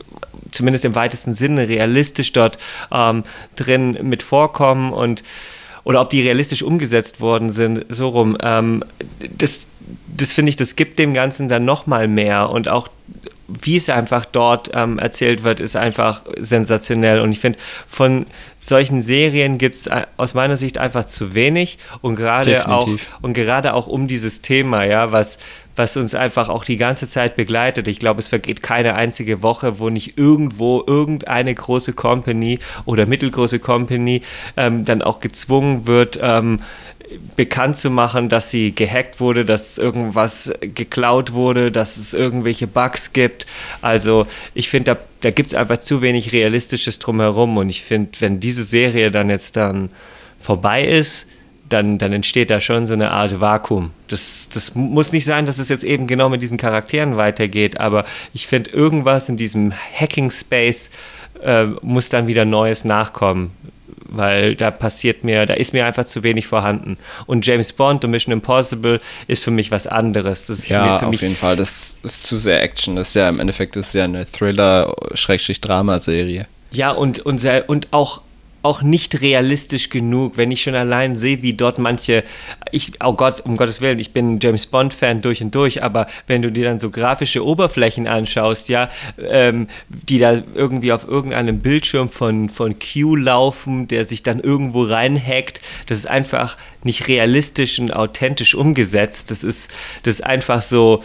zumindest 0.53 0.85
im 0.85 0.95
weitesten 0.95 1.35
Sinne 1.35 1.69
realistisch 1.69 2.33
dort 2.33 2.59
ähm, 2.91 3.25
drin 3.57 3.99
mit 4.03 4.23
vorkommen 4.23 4.93
und 4.93 5.23
oder 5.85 6.01
ob 6.01 6.11
die 6.11 6.21
realistisch 6.21 6.65
umgesetzt 6.65 7.21
worden 7.21 7.49
sind, 7.51 7.87
so 7.89 8.09
rum. 8.09 8.37
Ähm, 8.43 8.83
das 9.39 9.69
das 10.17 10.33
finde 10.33 10.51
ich, 10.51 10.57
das 10.57 10.77
gibt 10.77 10.99
dem 10.99 11.15
Ganzen 11.15 11.49
dann 11.49 11.65
nochmal 11.65 12.09
mehr 12.09 12.51
und 12.51 12.69
auch 12.69 12.89
wie 13.49 13.77
es 13.77 13.89
einfach 13.89 14.25
dort 14.25 14.71
ähm, 14.75 14.99
erzählt 14.99 15.45
wird, 15.45 15.61
ist 15.61 15.77
einfach 15.77 16.23
sensationell. 16.39 17.21
Und 17.21 17.31
ich 17.31 17.39
finde, 17.39 17.59
von 17.87 18.27
solchen 18.59 19.03
Serien 19.03 19.59
gibt 19.59 19.77
es 19.77 19.87
äh, 19.87 20.07
aus 20.17 20.35
meiner 20.35 20.57
Sicht 20.57 20.79
einfach 20.79 21.05
zu 21.05 21.35
wenig 21.35 21.79
und 22.01 22.17
gerade 22.17 22.69
auch 22.69 22.89
und 23.23 23.35
gerade 23.35 23.75
auch 23.75 23.87
um 23.87 24.09
dieses 24.09 24.43
Thema, 24.43 24.85
ja, 24.85 25.13
was 25.13 25.39
was 25.77 25.97
uns 25.97 26.15
einfach 26.15 26.49
auch 26.49 26.65
die 26.65 26.79
ganze 26.79 27.07
Zeit 27.07 27.37
begleitet. 27.37 27.87
Ich 27.87 28.01
glaube, 28.01 28.21
es 28.21 28.29
vergeht 28.29 28.63
keine 28.63 28.95
einzige 28.95 29.43
Woche, 29.43 29.79
wo 29.79 29.91
nicht 29.91 30.17
irgendwo 30.17 30.83
irgendeine 30.87 31.55
große 31.55 31.93
Company 31.93 32.59
oder 32.87 33.05
mittelgroße 33.07 33.59
Company 33.59 34.23
ähm, 34.57 34.87
dann 34.87 35.03
auch 35.03 35.21
gezwungen 35.21 35.87
wird, 35.87 36.19
ähm, 36.23 36.61
bekannt 37.37 37.77
zu 37.77 37.91
machen, 37.91 38.29
dass 38.29 38.51
sie 38.51 38.75
gehackt 38.75 39.21
wurde, 39.21 39.45
dass 39.45 39.79
irgendwas 39.79 40.53
geklaut 40.61 41.33
wurde, 41.33 41.71
dass 41.71 41.97
es 41.97 42.15
irgendwelche 42.15 42.67
Bugs 42.67 43.13
gibt. 43.13 43.47
Also 43.83 44.27
ich 44.55 44.69
finde, 44.69 44.95
da, 44.95 45.01
da 45.21 45.31
gibt 45.31 45.49
es 45.51 45.55
einfach 45.55 45.79
zu 45.79 46.03
wenig 46.03 46.33
Realistisches 46.33 46.99
drumherum 46.99 47.57
und 47.57 47.69
ich 47.69 47.83
finde, 47.83 48.11
wenn 48.21 48.41
diese 48.41 48.65
Serie 48.65 49.11
dann 49.11 49.31
jetzt 49.31 49.57
dann 49.57 49.91
vorbei 50.41 50.85
ist, 50.85 51.27
dann, 51.69 51.99
dann 51.99 52.13
entsteht 52.13 52.51
da 52.51 52.61
schon 52.61 52.87
so 52.87 52.95
eine 52.95 53.11
Art 53.11 53.41
Vakuum. 53.41 53.91
Das, 54.09 54.49
das 54.53 54.75
muss 54.75 55.13
nicht 55.13 55.25
sein, 55.25 55.47
dass 55.47 55.59
es 55.59 55.69
jetzt 55.69 55.83
eben 55.83 56.07
genau 56.07 56.29
mit 56.29 56.43
diesen 56.43 56.59
Charakteren 56.59 57.17
weitergeht, 57.17 57.81
aber 57.81 58.05
ich 58.35 58.47
finde, 58.47 58.71
irgendwas 58.71 59.29
in 59.29 59.37
diesem 59.37 59.73
Hacking-Space 59.73 60.91
äh, 61.43 61.65
muss 61.83 62.09
dann 62.09 62.29
wieder 62.29 62.45
Neues 62.45 62.85
nachkommen 62.85 63.51
weil 64.17 64.57
da 64.57 64.71
passiert 64.71 65.25
mir, 65.25 65.47
da 65.47 65.55
ist 65.55 65.73
mir 65.73 65.87
einfach 65.87 66.05
zu 66.07 66.23
wenig 66.23 66.47
vorhanden. 66.47 66.99
Und 67.27 67.47
James 67.47 67.73
Bond 67.73 68.05
und 68.05 68.11
Mission 68.11 68.33
Impossible 68.33 69.01
ist 69.27 69.43
für 69.43 69.51
mich 69.51 69.71
was 69.71 69.87
anderes. 69.87 70.47
Das 70.47 70.69
ja, 70.69 71.01
auf 71.01 71.21
jeden 71.21 71.37
Fall. 71.37 71.57
Das 71.57 71.97
ist 72.03 72.25
zu 72.25 72.37
sehr 72.37 72.63
Action. 72.63 72.97
Das 72.97 73.09
ist 73.09 73.15
ja 73.15 73.29
im 73.29 73.41
Endeffekt 73.41 73.77
ist 73.77 73.95
ja 73.95 74.05
eine 74.05 74.31
Thriller-Drama-Serie. 74.31 76.47
Ja, 76.73 76.91
und, 76.91 77.21
und, 77.21 77.39
sehr, 77.39 77.71
und 77.71 77.93
auch 77.93 78.21
auch 78.67 78.83
nicht 78.83 79.21
realistisch 79.21 79.91
genug, 79.91 80.37
wenn 80.37 80.51
ich 80.51 80.61
schon 80.63 80.75
allein 80.75 81.15
sehe, 81.15 81.41
wie 81.41 81.55
dort 81.55 81.79
manche, 81.79 82.25
ich, 82.73 82.93
oh 83.03 83.13
Gott, 83.13 83.41
um 83.43 83.57
Gottes 83.57 83.81
Willen, 83.81 84.01
ich 84.01 84.13
bin 84.13 84.41
James 84.41 84.67
Bond-Fan 84.67 85.23
durch 85.23 85.41
und 85.41 85.55
durch, 85.55 85.85
aber 85.85 86.09
wenn 86.27 86.43
du 86.43 86.51
dir 86.51 86.65
dann 86.65 86.81
so 86.81 86.91
grafische 86.91 87.47
Oberflächen 87.47 88.09
anschaust, 88.09 88.69
ja, 88.69 88.91
ähm, 89.23 89.69
die 89.89 90.19
da 90.19 90.43
irgendwie 90.57 90.93
auf 90.93 91.07
irgendeinem 91.07 91.61
Bildschirm 91.61 92.09
von, 92.09 92.49
von 92.49 92.75
Q 92.81 93.15
laufen, 93.15 93.87
der 93.87 94.05
sich 94.05 94.25
dann 94.25 94.41
irgendwo 94.41 94.83
reinhackt, 94.83 95.61
das 95.87 95.99
ist 95.99 96.09
einfach 96.09 96.57
nicht 96.83 97.07
realistisch 97.07 97.79
und 97.79 97.95
authentisch 97.95 98.57
umgesetzt. 98.57 99.31
Das 99.31 99.45
ist, 99.45 99.71
das 100.03 100.15
ist 100.15 100.25
einfach 100.25 100.61
so, 100.61 101.05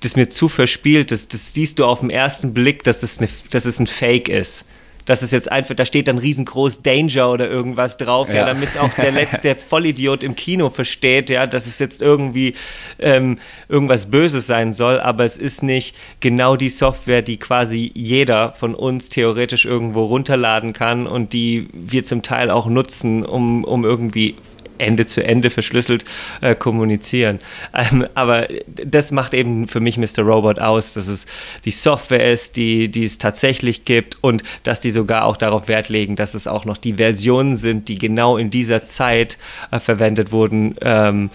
das 0.00 0.12
ist 0.12 0.16
mir 0.16 0.30
zu 0.30 0.48
verspielt, 0.48 1.10
das, 1.10 1.28
das 1.28 1.52
siehst 1.52 1.78
du 1.78 1.84
auf 1.84 2.00
den 2.00 2.08
ersten 2.10 2.54
Blick, 2.54 2.82
dass 2.82 3.02
es, 3.02 3.18
eine, 3.18 3.28
dass 3.50 3.66
es 3.66 3.78
ein 3.78 3.86
Fake 3.86 4.30
ist 4.30 4.64
dass 5.04 5.22
es 5.22 5.30
jetzt 5.30 5.50
einfach, 5.50 5.74
da 5.74 5.84
steht 5.84 6.08
dann 6.08 6.18
riesengroß 6.18 6.82
Danger 6.82 7.30
oder 7.30 7.48
irgendwas 7.48 7.96
drauf, 7.96 8.28
ja, 8.28 8.36
ja. 8.36 8.46
damit 8.46 8.70
es 8.70 8.78
auch 8.78 8.92
der 8.94 9.12
letzte 9.12 9.54
Vollidiot 9.56 10.22
im 10.22 10.34
Kino 10.34 10.70
versteht, 10.70 11.30
ja, 11.30 11.46
dass 11.46 11.66
es 11.66 11.78
jetzt 11.78 12.02
irgendwie 12.02 12.54
ähm, 12.98 13.38
irgendwas 13.68 14.06
Böses 14.06 14.46
sein 14.46 14.72
soll, 14.72 15.00
aber 15.00 15.24
es 15.24 15.36
ist 15.36 15.62
nicht 15.62 15.96
genau 16.20 16.56
die 16.56 16.70
Software, 16.70 17.22
die 17.22 17.36
quasi 17.36 17.90
jeder 17.94 18.52
von 18.52 18.74
uns 18.74 19.08
theoretisch 19.08 19.64
irgendwo 19.64 20.04
runterladen 20.04 20.72
kann 20.72 21.06
und 21.06 21.32
die 21.32 21.68
wir 21.72 22.04
zum 22.04 22.22
Teil 22.22 22.50
auch 22.50 22.66
nutzen, 22.66 23.24
um, 23.24 23.64
um 23.64 23.84
irgendwie 23.84 24.34
Ende 24.78 25.06
zu 25.06 25.24
Ende 25.24 25.50
verschlüsselt 25.50 26.04
äh, 26.40 26.54
kommunizieren. 26.54 27.38
Ähm, 27.76 28.06
aber 28.14 28.46
das 28.66 29.10
macht 29.10 29.34
eben 29.34 29.66
für 29.66 29.80
mich 29.80 29.98
Mr. 29.98 30.20
Robot 30.22 30.60
aus, 30.60 30.94
dass 30.94 31.08
es 31.08 31.26
die 31.64 31.72
Software 31.72 32.32
ist, 32.32 32.56
die, 32.56 32.88
die 32.88 33.04
es 33.04 33.18
tatsächlich 33.18 33.84
gibt 33.84 34.22
und 34.22 34.44
dass 34.62 34.80
die 34.80 34.92
sogar 34.92 35.24
auch 35.24 35.36
darauf 35.36 35.66
Wert 35.66 35.88
legen, 35.88 36.14
dass 36.14 36.34
es 36.34 36.46
auch 36.46 36.64
noch 36.64 36.76
die 36.76 36.94
Versionen 36.94 37.56
sind, 37.56 37.88
die 37.88 37.96
genau 37.96 38.36
in 38.36 38.50
dieser 38.50 38.84
Zeit 38.84 39.38
äh, 39.72 39.80
verwendet 39.80 40.30
wurden, 40.30 40.76
ähm, 40.82 41.30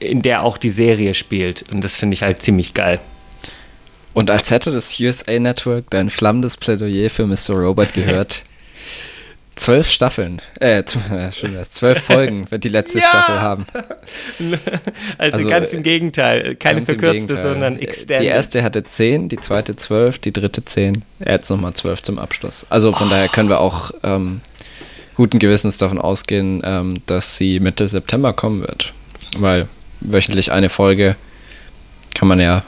in 0.00 0.22
der 0.22 0.42
auch 0.42 0.58
die 0.58 0.70
Serie 0.70 1.14
spielt. 1.14 1.64
Und 1.70 1.84
das 1.84 1.96
finde 1.96 2.14
ich 2.14 2.22
halt 2.22 2.42
ziemlich 2.42 2.74
geil. 2.74 2.98
Und 4.14 4.30
als 4.30 4.50
hätte 4.50 4.70
das 4.72 4.98
USA 5.00 5.38
Network 5.38 5.84
dein 5.90 6.10
flammendes 6.10 6.56
Plädoyer 6.56 7.08
für 7.08 7.26
Mr. 7.26 7.54
Robot 7.54 7.94
gehört, 7.94 8.44
Zwölf 9.54 9.90
Staffeln, 9.90 10.40
äh, 10.60 10.82
schon 11.32 11.56
was, 11.56 11.70
zwölf 11.72 12.02
Folgen 12.04 12.50
wird 12.50 12.64
die 12.64 12.70
letzte 12.70 12.98
ja! 12.98 13.04
Staffel 13.08 13.40
haben. 13.40 13.66
Also, 15.18 15.36
also, 15.36 15.48
ganz 15.48 15.72
im 15.72 15.82
Gegenteil, 15.82 16.56
keine 16.56 16.82
verkürzte, 16.82 17.36
sondern 17.36 17.78
extended. 17.78 18.20
Die 18.20 18.26
erste 18.26 18.62
hatte 18.62 18.82
zehn, 18.82 19.28
die 19.28 19.36
zweite 19.36 19.76
zwölf, 19.76 20.18
die 20.18 20.32
dritte 20.32 20.64
zehn, 20.64 21.04
jetzt 21.24 21.48
nochmal 21.50 21.74
zwölf 21.74 22.02
zum 22.02 22.18
Abschluss. 22.18 22.66
Also 22.68 22.92
von 22.92 23.06
oh. 23.06 23.10
daher 23.10 23.28
können 23.28 23.48
wir 23.48 23.60
auch 23.60 23.92
ähm, 24.02 24.40
guten 25.14 25.38
Gewissens 25.38 25.78
davon 25.78 25.98
ausgehen, 26.00 26.62
ähm, 26.64 26.94
dass 27.06 27.36
sie 27.36 27.60
Mitte 27.60 27.86
September 27.86 28.32
kommen 28.32 28.62
wird. 28.62 28.92
Weil 29.36 29.68
wöchentlich 30.00 30.50
eine 30.50 30.68
Folge 30.68 31.16
kann 32.14 32.28
man 32.28 32.40
ja 32.40 32.64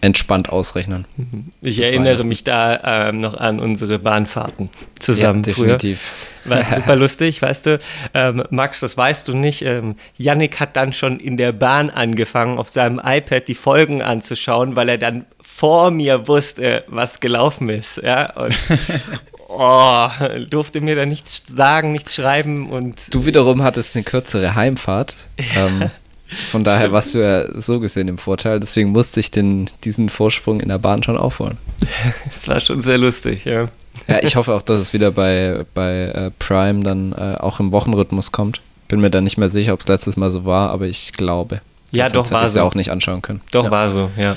entspannt 0.00 0.50
ausrechnen. 0.50 1.06
Mhm. 1.16 1.52
Ich 1.62 1.80
erinnere 1.80 2.24
mich 2.24 2.44
da 2.44 3.08
ähm, 3.08 3.20
noch 3.20 3.34
an 3.34 3.60
unsere 3.60 3.98
Bahnfahrten 3.98 4.68
zusammen. 4.98 5.42
Ja, 5.44 5.52
definitiv. 5.52 6.12
Früher. 6.44 6.56
War 6.56 6.64
super 6.64 6.96
lustig, 6.96 7.42
weißt 7.42 7.66
du. 7.66 7.78
Ähm, 8.14 8.44
Max, 8.50 8.80
das 8.80 8.96
weißt 8.96 9.26
du 9.28 9.36
nicht. 9.36 9.62
Ähm, 9.62 9.96
Yannick 10.16 10.60
hat 10.60 10.76
dann 10.76 10.92
schon 10.92 11.18
in 11.18 11.36
der 11.36 11.52
Bahn 11.52 11.90
angefangen, 11.90 12.58
auf 12.58 12.70
seinem 12.70 13.00
iPad 13.02 13.48
die 13.48 13.54
Folgen 13.54 14.02
anzuschauen, 14.02 14.76
weil 14.76 14.88
er 14.88 14.98
dann 14.98 15.24
vor 15.40 15.90
mir 15.90 16.28
wusste, 16.28 16.84
was 16.86 17.20
gelaufen 17.20 17.68
ist. 17.68 17.96
Ja? 18.02 18.32
Und 18.34 18.54
oh, 19.48 20.08
durfte 20.50 20.80
mir 20.80 20.94
da 20.96 21.06
nichts 21.06 21.42
sagen, 21.46 21.92
nichts 21.92 22.14
schreiben. 22.14 22.68
Und 22.68 23.12
du 23.12 23.24
wiederum 23.24 23.62
hattest 23.62 23.96
eine 23.96 24.04
kürzere 24.04 24.54
Heimfahrt. 24.54 25.16
Ähm, 25.56 25.90
von 26.28 26.64
daher 26.64 26.92
warst 26.92 27.14
du 27.14 27.18
ja 27.18 27.60
so 27.60 27.80
gesehen 27.80 28.08
im 28.08 28.18
Vorteil. 28.18 28.60
Deswegen 28.60 28.90
musste 28.90 29.20
ich 29.20 29.30
den, 29.30 29.70
diesen 29.84 30.08
Vorsprung 30.08 30.60
in 30.60 30.68
der 30.68 30.78
Bahn 30.78 31.02
schon 31.02 31.16
aufholen. 31.16 31.58
Das 32.32 32.48
war 32.48 32.60
schon 32.60 32.82
sehr 32.82 32.98
lustig, 32.98 33.44
ja. 33.44 33.68
Ja, 34.06 34.22
ich 34.22 34.36
hoffe 34.36 34.54
auch, 34.54 34.62
dass 34.62 34.80
es 34.80 34.92
wieder 34.92 35.10
bei, 35.10 35.64
bei 35.74 36.04
äh, 36.06 36.30
Prime 36.38 36.80
dann 36.80 37.12
äh, 37.12 37.36
auch 37.38 37.60
im 37.60 37.72
Wochenrhythmus 37.72 38.30
kommt. 38.30 38.60
Bin 38.88 39.00
mir 39.00 39.10
da 39.10 39.20
nicht 39.20 39.36
mehr 39.36 39.48
sicher, 39.48 39.72
ob 39.72 39.80
es 39.80 39.88
letztes 39.88 40.16
Mal 40.16 40.30
so 40.30 40.44
war, 40.44 40.70
aber 40.70 40.86
ich 40.86 41.12
glaube. 41.12 41.60
Ja, 41.90 42.08
doch 42.08 42.30
war 42.30 42.46
so. 42.46 42.60
ja 42.60 42.64
auch 42.64 42.74
nicht 42.74 42.90
anschauen 42.90 43.22
können. 43.22 43.40
Doch 43.50 43.64
ja. 43.64 43.70
war 43.70 43.90
so, 43.90 44.10
ja. 44.16 44.36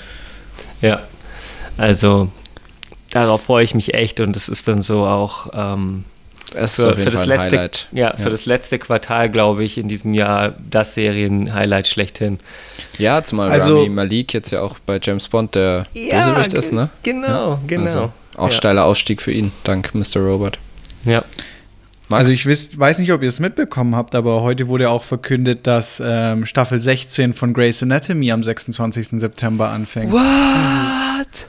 Ja. 0.82 1.02
Also 1.78 2.30
darauf 3.12 3.44
freue 3.44 3.64
ich 3.64 3.76
mich 3.76 3.94
echt 3.94 4.20
und 4.20 4.36
es 4.36 4.50
ist 4.50 4.68
dann 4.68 4.82
so 4.82 5.06
auch 5.06 5.48
ähm, 5.54 6.04
es 6.56 6.76
für, 6.76 6.82
ist 6.82 6.88
auf 6.88 6.98
jeden 6.98 7.12
Fall 7.12 7.22
ein 7.22 7.28
letzte, 7.28 7.58
Highlight. 7.58 7.88
Ja, 7.92 8.08
ja, 8.08 8.16
für 8.16 8.30
das 8.30 8.46
letzte 8.46 8.80
Quartal, 8.80 9.30
glaube 9.30 9.64
ich, 9.64 9.78
in 9.78 9.88
diesem 9.88 10.14
Jahr 10.14 10.56
das 10.70 10.96
Serien-Highlight 10.96 11.88
schlechthin. 11.88 12.40
Ja, 12.98 13.24
zumal 13.24 13.50
also, 13.50 13.80
Rami 13.80 13.90
Malik 13.90 14.34
jetzt 14.34 14.52
ja 14.52 14.62
auch 14.62 14.80
bei 14.80 15.00
James 15.02 15.28
Bond 15.28 15.56
der 15.56 15.86
ja, 15.94 16.28
Bösewicht 16.28 16.54
ist, 16.54 16.74
ne? 16.74 16.90
Genau, 17.04 17.52
ja? 17.52 17.60
genau. 17.68 17.84
Also 17.84 18.12
auch 18.38 18.48
ja. 18.48 18.52
steiler 18.52 18.86
Ausstieg 18.86 19.22
für 19.22 19.32
ihn, 19.32 19.52
dank 19.64 19.94
Mr. 19.94 20.18
Robot. 20.18 20.58
Ja. 21.06 21.20
Max? 22.10 22.22
Also 22.22 22.32
ich 22.32 22.46
wisst, 22.48 22.78
weiß 22.78 22.98
nicht, 23.00 23.12
ob 23.12 23.22
ihr 23.22 23.30
es 23.30 23.40
mitbekommen 23.40 23.96
habt, 23.96 24.16
aber 24.16 24.42
heute 24.42 24.68
wurde 24.68 24.90
auch 24.90 25.04
verkündet, 25.04 25.68
dass 25.68 26.02
ähm, 26.04 26.48
Staffel 26.48 26.80
16 26.80 27.36
von 27.36 27.54
Grey's 27.54 27.84
Anatomy 27.84 28.32
am 28.32 28.44
26. 28.44 29.20
September 29.20 29.70
anfängt. 29.70 30.12
What? 30.12 31.48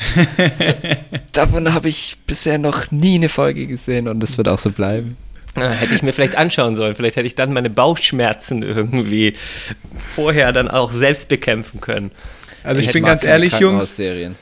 Davon 1.32 1.72
habe 1.72 1.88
ich 1.88 2.16
bisher 2.26 2.58
noch 2.58 2.90
nie 2.90 3.16
eine 3.16 3.28
Folge 3.28 3.66
gesehen 3.66 4.08
und 4.08 4.20
das 4.20 4.38
wird 4.38 4.48
auch 4.48 4.58
so 4.58 4.70
bleiben. 4.70 5.16
Ja, 5.56 5.70
hätte 5.70 5.94
ich 5.94 6.02
mir 6.02 6.12
vielleicht 6.12 6.36
anschauen 6.36 6.76
sollen. 6.76 6.94
Vielleicht 6.94 7.16
hätte 7.16 7.26
ich 7.26 7.34
dann 7.34 7.52
meine 7.52 7.70
Bauchschmerzen 7.70 8.62
irgendwie 8.62 9.34
vorher 10.14 10.52
dann 10.52 10.68
auch 10.68 10.92
selbst 10.92 11.28
bekämpfen 11.28 11.80
können. 11.80 12.12
Also 12.62 12.80
ich, 12.80 12.86
Ich 12.86 12.92
bin 12.92 13.04
ganz 13.04 13.24
ehrlich, 13.24 13.52
Jungs. 13.52 13.60
Krankenhausserien. 13.96 14.36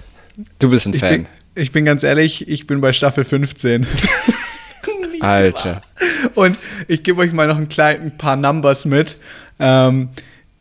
Du 0.59 0.71
bist 0.71 0.87
ein 0.87 0.95
Ich 0.95 1.01
Fan. 1.01 1.11
bin, 1.11 1.27
ich 1.55 1.73
bin 1.73 1.85
ganz 1.85 2.03
ehrlich, 2.03 2.47
ich 2.49 2.67
bin 2.67 2.81
bei 2.81 2.93
Staffel 2.93 3.25
15. 3.25 3.87
Alter. 5.21 5.83
Und 6.35 6.59
ich 6.87 7.03
gebe 7.03 7.21
euch 7.21 7.33
mal 7.33 7.49
noch 7.49 7.57
ein, 7.59 7.69
klein, 7.69 8.01
ein 8.03 8.17
paar 8.17 8.37
Numbers 8.37 8.85
mit. 8.85 9.17
Ähm, 9.59 10.11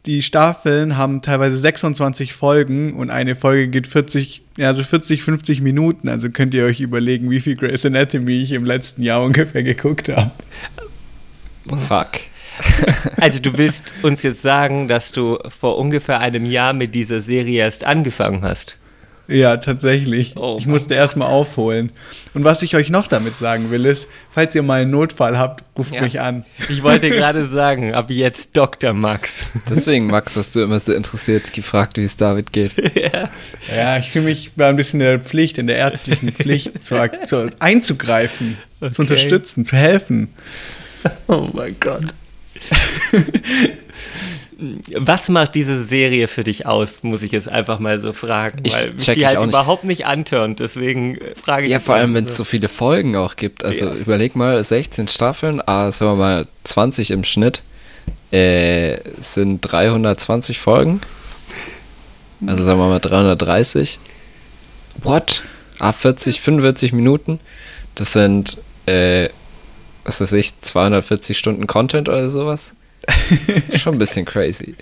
die 0.08 0.22
Staffeln 0.22 0.98
haben 0.98 1.22
teilweise 1.22 1.58
26 1.58 2.34
Folgen 2.34 2.94
und 2.94 3.10
eine 3.10 3.36
Folge 3.36 3.68
geht 3.68 3.88
40, 3.88 4.42
ja, 4.58 4.68
also 4.68 4.82
40, 4.82 5.22
50 5.22 5.62
Minuten. 5.62 6.08
Also 6.08 6.30
könnt 6.30 6.54
ihr 6.54 6.64
euch 6.64 6.80
überlegen, 6.80 7.30
wie 7.30 7.42
viel 7.42 7.58
Grey's 7.58 7.86
Anatomy 7.86 8.42
ich 8.42 8.54
im 8.54 8.66
letzten 8.66 9.04
Jahr 9.04 9.22
ungefähr 9.26 9.64
geguckt 9.64 10.10
habe. 10.10 10.32
Fuck. 11.88 12.12
Also 13.18 13.40
du 13.40 13.56
willst 13.56 13.94
uns 14.02 14.24
jetzt 14.24 14.42
sagen, 14.42 14.88
dass 14.88 15.12
du 15.12 15.38
vor 15.48 15.78
ungefähr 15.78 16.20
einem 16.22 16.46
Jahr 16.46 16.74
mit 16.74 16.96
dieser 16.96 17.22
Serie 17.22 17.60
erst 17.60 17.84
angefangen 17.84 18.42
hast. 18.42 18.78
Ja, 19.30 19.58
tatsächlich. 19.58 20.34
Oh 20.38 20.56
ich 20.58 20.66
musste 20.68 20.94
erstmal 20.94 21.28
aufholen. 21.28 21.92
Und 22.34 22.46
was 22.46 22.62
ich 22.64 22.76
euch 22.76 22.90
noch 22.90 23.08
damit 23.08 23.38
sagen 23.38 23.72
will, 23.72 23.86
ist, 23.86 24.08
falls 24.32 24.56
ihr 24.56 24.64
mal 24.64 24.82
einen 24.82 24.92
Notfall 24.92 25.38
habt, 25.38 25.64
ruft 25.78 25.94
Ja. 25.94 26.02
mich 26.02 26.22
an. 26.22 26.46
Ich 26.70 26.82
wollte 26.82 27.10
gerade 27.10 27.46
sagen, 27.46 27.94
ab 27.94 28.10
jetzt 28.10 28.56
Dr. 28.56 28.94
Max. 28.94 29.48
Deswegen, 29.70 30.08
Max, 30.08 30.38
hast 30.38 30.56
du 30.56 30.62
immer 30.62 30.80
so 30.80 30.94
interessiert 30.94 31.52
gefragt, 31.52 31.98
wie 31.98 32.04
es 32.06 32.16
David 32.18 32.54
geht. 32.54 32.76
Ja, 33.76 33.98
ich 33.98 34.12
fühle 34.12 34.26
mich 34.26 34.54
bei 34.56 34.68
ein 34.70 34.76
bisschen 34.78 35.02
in 35.02 35.06
der 35.08 35.20
Pflicht, 35.20 35.58
in 35.58 35.68
der 35.68 35.76
ärztlichen 35.78 36.32
Pflicht, 36.32 36.84
zu, 36.84 36.96
zu, 37.24 37.50
einzugreifen, 37.60 38.58
Okay. 38.80 38.94
zu 38.94 39.02
unterstützen, 39.02 39.66
zu 39.66 39.76
helfen. 39.76 40.30
Oh 41.28 41.48
mein 41.54 41.76
Gott. 41.80 42.04
Was 44.96 45.30
macht 45.30 45.54
diese 45.54 45.84
Serie 45.84 46.28
für 46.28 46.44
dich 46.44 46.66
aus, 46.66 47.04
muss 47.04 47.22
ich 47.22 47.32
jetzt 47.32 47.48
einfach 47.48 47.78
mal 47.78 48.00
so 48.00 48.12
fragen, 48.12 48.60
Ich 48.64 48.74
weil 48.74 48.94
mich 48.94 49.06
die 49.06 49.28
halt 49.28 49.40
nicht. 49.40 49.50
überhaupt 49.50 49.84
nicht 49.84 50.08
antörnt, 50.08 50.60
deswegen 50.60 51.16
äh, 51.18 51.36
frage 51.36 51.66
ich 51.68 51.72
Ja, 51.72 51.80
vor 51.80 51.94
allem, 51.96 52.16
wenn 52.16 52.26
es 52.26 52.36
so 52.38 52.44
viele 52.44 52.68
Folgen 52.68 53.16
auch 53.16 53.36
gibt. 53.36 53.64
Also 53.64 53.86
Ja. 53.86 53.94
überleg 53.94 54.36
mal, 54.36 54.64
16 54.64 55.08
Staffeln, 55.08 55.62
ah, 55.68 55.92
sagen 55.92 56.14
wir 56.14 56.16
mal 56.16 56.46
20 56.64 57.12
im 57.12 57.24
Schnitt, 57.24 57.62
äh, 58.32 58.98
sind 59.20 59.62
320 59.62 60.58
Folgen. 60.60 61.02
Also 62.46 62.64
sagen 62.64 62.80
wir 62.80 62.88
mal 62.88 63.00
330. 63.00 64.00
What? 65.04 65.44
Ah, 65.80 65.92
40, 65.94 66.42
45 66.42 66.94
Minuten. 66.94 67.40
Das 67.96 68.14
sind, 68.14 68.58
äh, 68.88 69.30
was 70.04 70.20
weiß 70.22 70.34
ich, 70.34 70.60
240 70.62 71.38
Stunden 71.38 71.68
Content 71.68 72.10
oder 72.10 72.30
sowas. 72.32 72.74
Schon 73.76 73.96
ein 73.96 73.98
bisschen 73.98 74.26
crazy. 74.26 74.76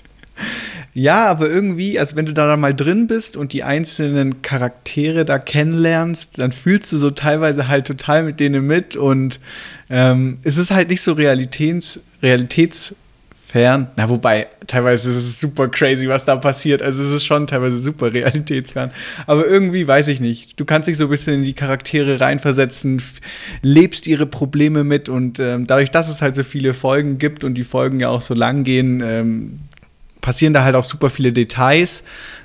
Ja, 0.94 1.26
aber 1.26 1.50
irgendwie, 1.50 1.98
also 1.98 2.16
wenn 2.16 2.24
du 2.24 2.32
da 2.32 2.56
mal 2.56 2.74
drin 2.74 3.06
bist 3.06 3.36
und 3.36 3.52
die 3.52 3.62
einzelnen 3.62 4.40
Charaktere 4.40 5.26
da 5.26 5.38
kennenlernst, 5.38 6.38
dann 6.38 6.52
fühlst 6.52 6.90
du 6.90 6.96
so 6.96 7.10
teilweise 7.10 7.68
halt 7.68 7.86
total 7.86 8.22
mit 8.22 8.40
denen 8.40 8.66
mit 8.66 8.96
und 8.96 9.38
ähm, 9.90 10.38
es 10.42 10.56
ist 10.56 10.70
halt 10.70 10.88
nicht 10.88 11.02
so 11.02 11.12
realitäts, 11.12 12.00
realitätsfern. 13.46 13.88
Na, 13.96 14.08
wobei, 14.08 14.48
teilweise 14.66 15.10
ist 15.10 15.16
es 15.16 15.40
super 15.40 15.68
crazy, 15.68 16.08
was 16.08 16.24
da 16.24 16.36
passiert. 16.36 16.82
Also 16.82 17.02
es 17.02 17.10
ist 17.10 17.24
schon 17.24 17.46
teilweise 17.46 17.78
super 17.78 18.12
realitätsfern. 18.12 18.90
Aber 19.26 19.46
irgendwie 19.46 19.86
weiß 19.86 20.08
ich 20.08 20.20
nicht. 20.20 20.58
Du 20.58 20.64
kannst 20.64 20.88
dich 20.88 20.96
so 20.96 21.04
ein 21.04 21.10
bisschen 21.10 21.34
in 21.34 21.42
die 21.42 21.54
Charaktere 21.54 22.20
reinversetzen, 22.20 23.02
lebst 23.62 24.06
ihre 24.06 24.26
Probleme 24.26 24.84
mit 24.84 25.08
und 25.08 25.38
ähm, 25.38 25.66
dadurch, 25.66 25.90
dass 25.90 26.08
es 26.08 26.22
halt 26.22 26.34
so 26.34 26.42
viele 26.42 26.74
Folgen 26.74 27.18
gibt 27.18 27.44
und 27.44 27.54
die 27.54 27.64
Folgen 27.64 28.00
ja 28.00 28.08
auch 28.08 28.22
so 28.22 28.34
lang 28.34 28.64
gehen, 28.64 29.02
ähm, 29.04 29.60
passieren 30.20 30.52
da 30.52 30.64
halt 30.64 30.74
auch 30.74 30.84
super 30.84 31.10
viele 31.10 31.32
Details. 31.32 32.02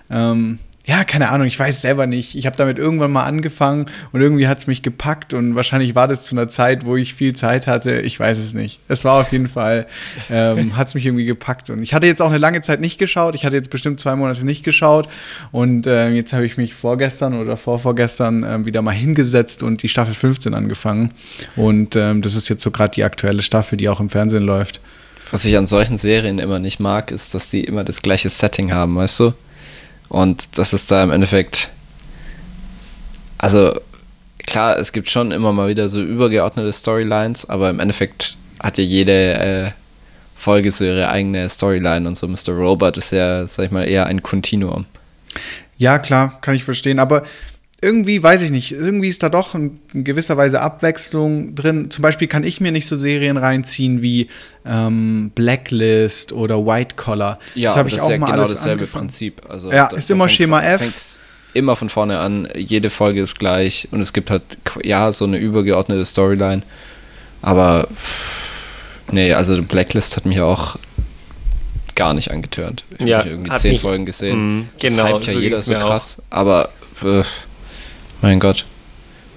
Ähm, 0.09 0.59
ja, 0.87 1.03
keine 1.03 1.29
Ahnung, 1.29 1.45
ich 1.45 1.59
weiß 1.59 1.81
selber 1.81 2.07
nicht. 2.07 2.33
Ich 2.35 2.47
habe 2.47 2.57
damit 2.57 2.79
irgendwann 2.79 3.11
mal 3.11 3.25
angefangen 3.25 3.85
und 4.13 4.21
irgendwie 4.21 4.47
hat 4.47 4.57
es 4.57 4.65
mich 4.65 4.81
gepackt 4.81 5.31
und 5.33 5.55
wahrscheinlich 5.55 5.93
war 5.93 6.07
das 6.07 6.23
zu 6.23 6.33
einer 6.35 6.47
Zeit, 6.47 6.85
wo 6.85 6.95
ich 6.95 7.13
viel 7.13 7.33
Zeit 7.33 7.67
hatte. 7.67 8.01
Ich 8.01 8.19
weiß 8.19 8.39
es 8.39 8.55
nicht. 8.55 8.79
Es 8.87 9.05
war 9.05 9.21
auf 9.21 9.31
jeden 9.31 9.47
Fall, 9.47 9.85
ähm, 10.31 10.75
hat 10.77 10.87
es 10.87 10.95
mich 10.95 11.05
irgendwie 11.05 11.25
gepackt. 11.25 11.69
Und 11.69 11.83
ich 11.83 11.93
hatte 11.93 12.07
jetzt 12.07 12.19
auch 12.19 12.29
eine 12.29 12.39
lange 12.39 12.61
Zeit 12.61 12.81
nicht 12.81 12.97
geschaut. 12.97 13.35
Ich 13.35 13.45
hatte 13.45 13.55
jetzt 13.55 13.69
bestimmt 13.69 13.99
zwei 13.99 14.15
Monate 14.15 14.43
nicht 14.43 14.63
geschaut. 14.63 15.07
Und 15.51 15.85
ähm, 15.85 16.15
jetzt 16.15 16.33
habe 16.33 16.45
ich 16.45 16.57
mich 16.57 16.73
vorgestern 16.73 17.39
oder 17.39 17.57
vorvorgestern 17.57 18.43
ähm, 18.43 18.65
wieder 18.65 18.81
mal 18.81 18.91
hingesetzt 18.91 19.61
und 19.61 19.83
die 19.83 19.89
Staffel 19.89 20.15
15 20.15 20.55
angefangen. 20.55 21.11
Und 21.55 21.95
ähm, 21.95 22.23
das 22.23 22.33
ist 22.33 22.49
jetzt 22.49 22.63
so 22.63 22.71
gerade 22.71 22.91
die 22.91 23.03
aktuelle 23.03 23.43
Staffel, 23.43 23.77
die 23.77 23.87
auch 23.87 23.99
im 23.99 24.09
Fernsehen 24.09 24.43
läuft. 24.43 24.81
Was 25.29 25.45
ich 25.45 25.55
an 25.55 25.67
solchen 25.67 25.99
Serien 25.99 26.39
immer 26.39 26.57
nicht 26.57 26.79
mag, 26.79 27.11
ist, 27.11 27.35
dass 27.35 27.51
sie 27.51 27.63
immer 27.63 27.83
das 27.83 28.01
gleiche 28.01 28.31
Setting 28.31 28.73
haben, 28.73 28.95
weißt 28.95 29.19
du? 29.19 29.33
Und 30.11 30.57
das 30.57 30.73
ist 30.73 30.91
da 30.91 31.01
im 31.03 31.11
Endeffekt. 31.11 31.69
Also, 33.37 33.79
klar, 34.39 34.77
es 34.77 34.91
gibt 34.91 35.09
schon 35.09 35.31
immer 35.31 35.53
mal 35.53 35.69
wieder 35.69 35.87
so 35.87 36.01
übergeordnete 36.01 36.73
Storylines, 36.73 37.49
aber 37.49 37.69
im 37.69 37.79
Endeffekt 37.79 38.35
hat 38.61 38.77
ja 38.77 38.83
jede 38.83 39.33
äh, 39.33 39.71
Folge 40.35 40.73
so 40.73 40.83
ihre 40.83 41.07
eigene 41.07 41.49
Storyline 41.49 42.05
und 42.05 42.15
so 42.15 42.27
Mr. 42.27 42.49
Robot 42.49 42.97
ist 42.97 43.11
ja, 43.11 43.47
sag 43.47 43.67
ich 43.67 43.71
mal, 43.71 43.87
eher 43.87 44.05
ein 44.07 44.21
Kontinuum. 44.21 44.85
Ja, 45.77 45.97
klar, 45.97 46.39
kann 46.41 46.55
ich 46.55 46.65
verstehen. 46.65 46.99
Aber 46.99 47.23
irgendwie, 47.83 48.21
weiß 48.21 48.43
ich 48.43 48.51
nicht, 48.51 48.71
irgendwie 48.73 49.07
ist 49.07 49.23
da 49.23 49.29
doch 49.29 49.55
in, 49.55 49.79
gewisser 49.93 50.37
Weise 50.37 50.61
Abwechslung 50.61 51.55
drin. 51.55 51.89
Zum 51.89 52.03
Beispiel 52.03 52.27
kann 52.27 52.43
ich 52.43 52.61
mir 52.61 52.71
nicht 52.71 52.87
so 52.87 52.95
Serien 52.95 53.37
reinziehen 53.37 54.01
wie 54.03 54.27
ähm, 54.65 55.31
Blacklist 55.33 56.31
oder 56.31 56.63
White 56.65 56.95
Collar. 56.95 57.39
das 57.55 57.75
habe 57.75 57.89
ich 57.89 57.99
auch 57.99 58.07
mal 58.09 58.17
genau 58.17 58.31
alles 58.31 58.49
dasselbe 58.51 58.81
angefangen. 58.83 59.07
Prinzip. 59.07 59.41
Also 59.49 59.71
Ja, 59.71 59.87
ist 59.87 60.11
immer 60.11 60.29
Schema 60.29 60.61
F. 60.61 60.79
fängt's 60.81 61.21
immer 61.53 61.75
von 61.75 61.89
vorne 61.89 62.19
an, 62.19 62.47
jede 62.55 62.89
Folge 62.89 63.21
ist 63.23 63.37
gleich 63.37 63.87
und 63.91 63.99
es 63.99 64.13
gibt 64.13 64.29
halt, 64.29 64.43
ja, 64.83 65.11
so 65.11 65.25
eine 65.25 65.37
übergeordnete 65.37 66.05
Storyline. 66.05 66.61
Aber, 67.41 67.87
nee, 69.11 69.33
also 69.33 69.61
Blacklist 69.61 70.15
hat 70.15 70.25
mich 70.25 70.39
auch 70.39 70.77
gar 71.95 72.13
nicht 72.13 72.31
angetörnt. 72.31 72.85
Ich 72.99 73.05
Ja, 73.07 73.19
habe 73.19 73.29
irgendwie 73.31 73.55
zehn 73.57 73.71
mich- 73.73 73.81
Folgen 73.81 74.05
gesehen. 74.05 74.69
Das 74.79 74.91
genau, 74.95 75.15
hypt 75.17 75.27
ja 75.27 75.33
so 75.33 75.39
jeder 75.39 75.57
so 75.57 75.73
krass. 75.73 76.21
Aber, 76.29 76.69
äh, 77.03 77.23
mein 78.21 78.39
Gott. 78.39 78.65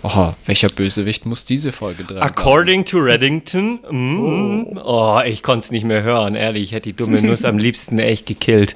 Oh, 0.06 0.34
welcher 0.44 0.68
Bösewicht 0.68 1.24
muss 1.24 1.46
diese 1.46 1.72
Folge 1.72 2.06
tragen? 2.06 2.20
According 2.20 2.84
to 2.84 2.98
Reddington. 2.98 3.80
Mm, 3.90 4.78
oh. 4.84 5.22
ich 5.24 5.42
konnte 5.42 5.64
es 5.64 5.70
nicht 5.70 5.84
mehr 5.84 6.02
hören, 6.02 6.34
ehrlich. 6.34 6.64
Ich 6.64 6.72
hätte 6.72 6.90
die 6.90 6.92
dumme 6.92 7.22
Nuss 7.22 7.46
am 7.46 7.56
liebsten 7.56 7.98
echt 7.98 8.26
gekillt. 8.26 8.74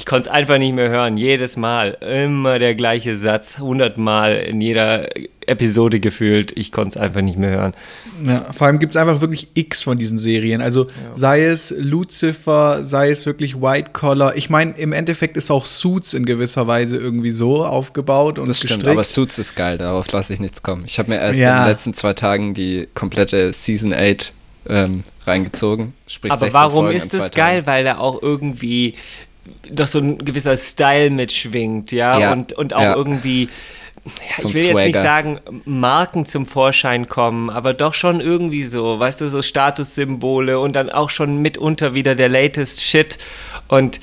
Ich 0.00 0.06
konnte 0.06 0.30
es 0.30 0.34
einfach 0.34 0.56
nicht 0.56 0.74
mehr 0.74 0.88
hören. 0.88 1.18
Jedes 1.18 1.58
Mal. 1.58 1.90
Immer 2.00 2.58
der 2.58 2.74
gleiche 2.74 3.18
Satz. 3.18 3.58
Hundertmal 3.58 4.34
in 4.36 4.62
jeder 4.62 5.10
Episode 5.46 6.00
gefühlt. 6.00 6.56
Ich 6.56 6.72
konnte 6.72 6.88
es 6.88 6.96
einfach 6.96 7.20
nicht 7.20 7.36
mehr 7.36 7.50
hören. 7.50 7.74
Ja, 8.26 8.46
vor 8.50 8.66
allem 8.66 8.78
gibt 8.78 8.92
es 8.92 8.96
einfach 8.96 9.20
wirklich 9.20 9.48
X 9.52 9.82
von 9.82 9.98
diesen 9.98 10.18
Serien. 10.18 10.62
Also 10.62 10.86
sei 11.14 11.42
es 11.44 11.74
Lucifer, 11.76 12.82
sei 12.82 13.10
es 13.10 13.26
wirklich 13.26 13.60
White 13.60 13.90
Collar. 13.92 14.36
Ich 14.36 14.48
meine, 14.48 14.72
im 14.78 14.94
Endeffekt 14.94 15.36
ist 15.36 15.50
auch 15.50 15.66
Suits 15.66 16.14
in 16.14 16.24
gewisser 16.24 16.66
Weise 16.66 16.96
irgendwie 16.96 17.30
so 17.30 17.62
aufgebaut 17.66 18.38
und 18.38 18.48
Das 18.48 18.56
stimmt, 18.56 18.70
gestrickt. 18.78 18.92
aber 18.92 19.04
Suits 19.04 19.38
ist 19.38 19.54
geil, 19.54 19.76
darauf 19.76 20.10
lasse 20.12 20.32
ich 20.32 20.40
nichts 20.40 20.62
kommen. 20.62 20.84
Ich 20.86 20.98
habe 20.98 21.10
mir 21.10 21.18
erst 21.20 21.38
Ja. 21.38 21.58
in 21.58 21.64
den 21.64 21.72
letzten 21.72 21.92
zwei 21.92 22.14
Tagen 22.14 22.54
die 22.54 22.88
komplette 22.94 23.52
Season 23.52 23.92
8 23.92 24.32
ähm, 24.66 25.02
reingezogen. 25.26 25.92
Sprich 26.06 26.32
Aber 26.32 26.40
16 26.40 26.54
warum 26.54 26.84
Folgen 26.86 26.96
ist 26.96 27.12
zwei 27.12 27.28
geil? 27.28 27.66
Weil 27.66 27.84
da 27.84 27.98
auch 27.98 28.22
irgendwie 28.22 28.94
doch 29.70 29.86
so 29.86 29.98
ein 29.98 30.18
gewisser 30.18 30.56
Style 30.56 31.10
mitschwingt, 31.10 31.92
ja, 31.92 32.18
Ja, 32.18 32.32
und, 32.32 32.52
und 32.52 32.74
auch 32.74 32.82
ja. 32.82 32.96
irgendwie, 32.96 33.44
ja, 34.04 34.10
ich 34.38 34.54
will 34.54 34.64
jetzt 34.64 34.74
nicht 34.74 34.94
Swagger. 34.94 35.02
sagen, 35.02 35.40
Marken 35.64 36.26
zum 36.26 36.46
Vorschein 36.46 37.08
kommen, 37.08 37.50
aber 37.50 37.74
doch 37.74 37.94
schon 37.94 38.20
irgendwie 38.20 38.64
so, 38.64 38.98
weißt 38.98 39.20
du, 39.20 39.28
so 39.28 39.42
Statussymbole 39.42 40.58
und 40.58 40.74
dann 40.74 40.90
auch 40.90 41.10
schon 41.10 41.42
mitunter 41.42 41.94
wieder 41.94 42.14
der 42.14 42.28
latest 42.28 42.82
Shit 42.82 43.18
und, 43.68 44.00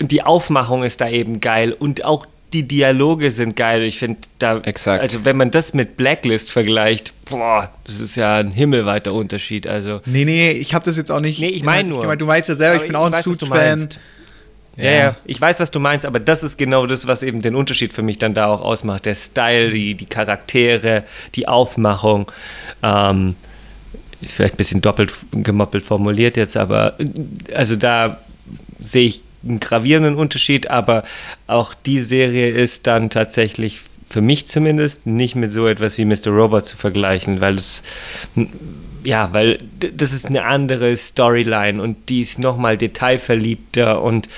und 0.00 0.10
die 0.10 0.22
Aufmachung 0.22 0.82
ist 0.82 1.00
da 1.00 1.08
eben 1.08 1.40
geil 1.40 1.72
und 1.72 2.04
auch 2.04 2.26
die 2.52 2.66
Dialoge 2.66 3.30
sind 3.30 3.54
geil. 3.54 3.82
Ich 3.84 3.98
finde 3.98 4.18
da, 4.38 4.58
Exakt. 4.58 5.00
also 5.00 5.24
wenn 5.24 5.36
man 5.36 5.50
das 5.52 5.72
mit 5.72 5.96
Blacklist 5.96 6.50
vergleicht, 6.50 7.12
boah, 7.26 7.70
das 7.84 8.00
ist 8.00 8.16
ja 8.16 8.38
ein 8.38 8.50
himmelweiter 8.50 9.14
Unterschied. 9.14 9.68
Also 9.68 10.00
Nee, 10.04 10.24
nee, 10.24 10.50
ich 10.50 10.74
habe 10.74 10.84
das 10.84 10.96
jetzt 10.96 11.12
auch 11.12 11.20
nicht. 11.20 11.38
Nee, 11.40 11.48
ich 11.50 11.62
meine 11.62 11.88
nur. 11.88 12.00
gemeint. 12.00 12.20
Du 12.20 12.26
weißt 12.26 12.48
ja 12.48 12.56
selber, 12.56 12.80
ich 12.82 12.88
bin 12.88 12.96
auch 12.96 13.06
ein 13.12 13.22
Suits-Fan. 13.22 13.88
Ja, 14.76 14.90
ja, 14.90 15.16
ich 15.24 15.40
weiß, 15.40 15.60
was 15.60 15.70
du 15.70 15.80
meinst, 15.80 16.06
aber 16.06 16.20
das 16.20 16.42
ist 16.42 16.56
genau 16.56 16.86
das, 16.86 17.06
was 17.06 17.22
eben 17.22 17.42
den 17.42 17.54
Unterschied 17.54 17.92
für 17.92 18.02
mich 18.02 18.18
dann 18.18 18.34
da 18.34 18.46
auch 18.46 18.62
ausmacht. 18.62 19.04
Der 19.04 19.14
Style, 19.14 19.70
die, 19.70 19.94
die 19.94 20.06
Charaktere, 20.06 21.04
die 21.34 21.48
Aufmachung. 21.48 22.30
Ähm, 22.82 23.36
vielleicht 24.22 24.54
ein 24.54 24.58
bisschen 24.58 24.80
doppelt 24.80 25.12
gemoppelt 25.32 25.84
formuliert 25.84 26.36
jetzt, 26.36 26.56
aber 26.56 26.96
also 27.54 27.76
da 27.76 28.20
sehe 28.78 29.06
ich 29.06 29.22
einen 29.42 29.60
gravierenden 29.60 30.16
Unterschied, 30.16 30.68
aber 30.70 31.04
auch 31.46 31.74
die 31.74 32.00
Serie 32.00 32.50
ist 32.50 32.86
dann 32.86 33.10
tatsächlich 33.10 33.80
für 34.06 34.20
mich 34.20 34.46
zumindest 34.46 35.06
nicht 35.06 35.36
mit 35.36 35.50
so 35.50 35.66
etwas 35.66 35.96
wie 35.96 36.04
Mr. 36.04 36.28
Robot 36.28 36.66
zu 36.66 36.76
vergleichen, 36.76 37.40
weil 37.40 37.54
es 37.54 37.82
ja, 39.04 39.32
weil 39.32 39.60
das 39.78 40.12
ist 40.12 40.26
eine 40.26 40.44
andere 40.44 40.96
Storyline 40.96 41.82
und 41.82 42.08
die 42.08 42.22
ist 42.22 42.38
nochmal 42.38 42.76
detailverliebter 42.76 44.02
und 44.02 44.28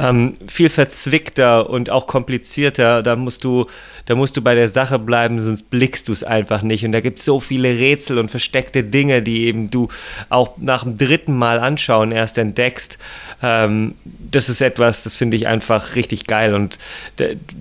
ähm, 0.00 0.36
viel 0.48 0.70
verzwickter 0.70 1.68
und 1.68 1.90
auch 1.90 2.06
komplizierter. 2.06 3.02
Da 3.02 3.16
musst 3.16 3.44
du, 3.44 3.66
da 4.06 4.14
musst 4.14 4.36
du 4.36 4.42
bei 4.42 4.54
der 4.54 4.68
Sache 4.68 4.98
bleiben, 4.98 5.40
sonst 5.40 5.68
blickst 5.68 6.08
du 6.08 6.12
es 6.12 6.24
einfach 6.24 6.62
nicht. 6.62 6.84
Und 6.84 6.92
da 6.92 7.00
gibt 7.00 7.18
es 7.18 7.24
so 7.24 7.38
viele 7.38 7.68
Rätsel 7.68 8.18
und 8.18 8.30
versteckte 8.30 8.82
Dinge, 8.82 9.22
die 9.22 9.44
eben 9.44 9.70
du 9.70 9.88
auch 10.30 10.56
nach 10.56 10.84
dem 10.84 10.96
dritten 10.96 11.36
Mal 11.36 11.60
anschauen 11.60 12.12
erst 12.12 12.38
entdeckst. 12.38 12.98
Ähm, 13.42 13.94
das 14.04 14.48
ist 14.48 14.62
etwas, 14.62 15.02
das 15.02 15.16
finde 15.16 15.36
ich 15.36 15.46
einfach 15.46 15.96
richtig 15.96 16.26
geil 16.26 16.54
und 16.54 16.78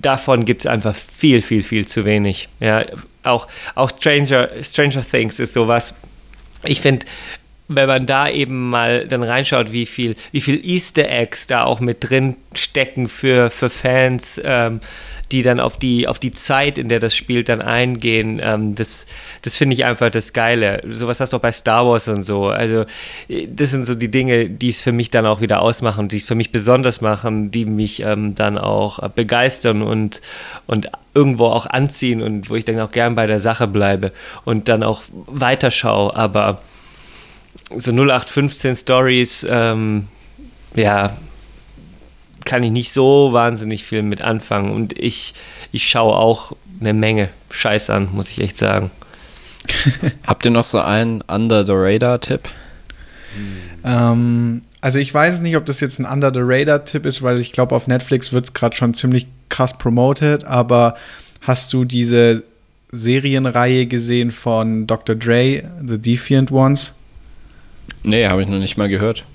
davon 0.02 0.46
gibt 0.46 0.62
es 0.62 0.68
einfach 0.68 0.96
viel, 0.96 1.42
viel, 1.42 1.64
viel 1.64 1.88
zu 1.88 2.06
wenig. 2.06 2.48
Ja, 2.60 2.86
auch, 3.24 3.48
auch 3.76 3.90
Stranger, 3.90 4.50
Stranger 4.62 5.02
Things 5.02 5.40
ist 5.40 5.54
sowas. 5.54 5.94
Ich 6.64 6.82
finde, 6.82 7.06
wenn 7.68 7.88
man 7.88 8.06
da 8.06 8.28
eben 8.28 8.70
mal 8.70 9.08
dann 9.08 9.24
reinschaut, 9.24 9.72
wie 9.72 9.86
viel, 9.86 10.16
wie 10.32 10.42
viel 10.42 10.60
Easter 10.66 11.08
Eggs 11.08 11.48
da 11.48 11.64
auch 11.64 11.80
mit 11.80 12.10
drin 12.10 12.36
stecken 12.54 13.08
für, 13.08 13.50
für 13.50 13.70
Fans, 13.70 14.42
ähm, 14.44 14.82
die 15.32 15.44
dann 15.44 15.60
auf 15.60 15.78
die, 15.78 16.08
auf 16.08 16.20
die 16.20 16.32
Zeit, 16.32 16.78
in 16.78 16.90
der 16.90 17.00
das 17.00 17.16
spielt, 17.16 17.50
dann 17.50 17.62
eingehen, 17.62 18.40
ähm, 18.44 18.76
das, 18.76 19.06
das 19.42 19.58
finde 19.58 19.76
ich 19.76 19.86
einfach 19.86 20.10
das 20.10 20.34
Geile. 20.34 20.82
Sowas 20.90 21.20
hast 21.20 21.34
du 21.34 21.38
auch 21.38 21.42
bei 21.42 21.52
Star 21.52 21.86
Wars 21.86 22.08
und 22.08 22.24
so. 22.24 22.48
Also, 22.48 22.86
das 23.48 23.72
sind 23.72 23.86
so 23.86 23.96
die 23.96 24.10
Dinge, 24.10 24.50
die 24.50 24.70
es 24.70 24.82
für 24.82 24.92
mich 24.92 25.12
dann 25.12 25.26
auch 25.26 25.42
wieder 25.42 25.62
ausmachen, 25.62 26.08
die 26.08 26.18
es 26.18 26.26
für 26.26 26.36
mich 26.36 26.52
besonders 26.52 27.02
machen, 27.02 27.52
die 27.52 27.66
mich 27.66 28.02
ähm, 28.02 28.36
dann 28.36 28.58
auch 28.58 29.08
begeistern 29.10 29.82
und, 29.82 30.22
und 30.66 30.90
irgendwo 31.14 31.46
auch 31.46 31.66
anziehen 31.66 32.22
und 32.22 32.50
wo 32.50 32.56
ich 32.56 32.66
dann 32.66 32.80
auch 32.80 32.92
gern 32.92 33.16
bei 33.16 33.28
der 33.28 33.40
Sache 33.40 33.68
bleibe 33.68 34.12
und 34.46 34.68
dann 34.68 34.84
auch 34.84 35.04
weiterschaue. 35.12 36.16
Aber 36.16 36.62
so 37.78 37.92
0815 37.92 38.76
Stories, 38.76 39.46
ähm, 39.50 40.08
ja, 40.76 41.18
kann 42.46 42.64
ich 42.64 42.72
nicht 42.72 42.92
so 42.92 43.34
wahnsinnig 43.34 43.84
viel 43.84 44.04
mit 44.04 44.22
anfangen. 44.22 44.72
Und 44.72 44.98
ich, 44.98 45.34
ich 45.72 45.88
schaue 45.88 46.16
auch 46.16 46.56
eine 46.80 46.94
Menge 46.94 47.30
Scheiß 47.52 47.90
an, 47.90 48.10
muss 48.14 48.30
ich 48.30 48.40
echt 48.40 48.58
sagen. 48.58 48.92
Habt 50.28 50.46
ihr 50.46 50.52
noch 50.52 50.64
so 50.64 50.80
einen 50.80 51.22
Under 51.22 51.66
the 51.66 51.74
Radar-Tipp? 51.76 52.42
Ähm, 53.84 54.62
also 54.82 55.00
ich 55.00 55.14
weiß 55.14 55.42
nicht, 55.42 55.58
ob 55.58 55.66
das 55.66 55.80
jetzt 55.80 56.00
ein 56.00 56.06
Under 56.06 56.32
the 56.34 56.42
Radar-Tipp 56.42 57.06
ist, 57.06 57.22
weil 57.22 57.40
ich 57.40 57.52
glaube, 57.52 57.76
auf 57.76 57.88
Netflix 57.88 58.34
wird 58.34 58.46
es 58.46 58.54
gerade 58.54 58.76
schon 58.76 58.94
ziemlich 58.94 59.28
krass 59.50 59.78
promoted, 59.78 60.46
aber 60.46 60.96
hast 61.42 61.74
du 61.74 61.86
diese 61.86 62.44
Serienreihe 62.92 63.86
gesehen 63.86 64.32
von 64.32 64.88
Dr. 64.88 65.16
Dre, 65.16 65.64
The 65.86 65.98
Defiant 65.98 66.52
Ones? 66.52 66.94
Nee, 68.04 68.28
habe 68.28 68.42
ich 68.42 68.48
noch 68.48 68.60
nicht 68.60 68.78
mal 68.78 68.90
gehört. 68.90 69.26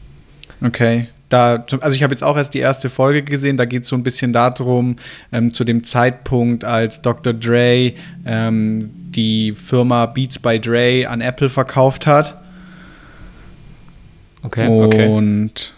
Okay. 0.62 1.08
Da, 1.28 1.64
also 1.80 1.96
ich 1.96 2.02
habe 2.02 2.12
jetzt 2.12 2.22
auch 2.22 2.37
erst 2.37 2.54
die 2.54 2.58
erste 2.58 2.90
Folge 2.90 3.22
gesehen, 3.22 3.56
da 3.56 3.64
geht 3.64 3.82
es 3.82 3.88
so 3.88 3.96
ein 3.96 4.02
bisschen 4.02 4.32
darum, 4.32 4.96
ähm, 5.32 5.52
zu 5.52 5.64
dem 5.64 5.82
Zeitpunkt, 5.82 6.64
als 6.64 7.02
Dr. 7.02 7.32
Dre 7.32 7.94
ähm, 8.26 8.90
die 9.10 9.52
Firma 9.52 10.06
Beats 10.06 10.38
by 10.38 10.60
Dre 10.60 11.08
an 11.08 11.20
Apple 11.20 11.48
verkauft 11.48 12.06
hat. 12.06 12.37
Okay, 14.42 14.68
okay. 14.68 15.08
Und 15.08 15.72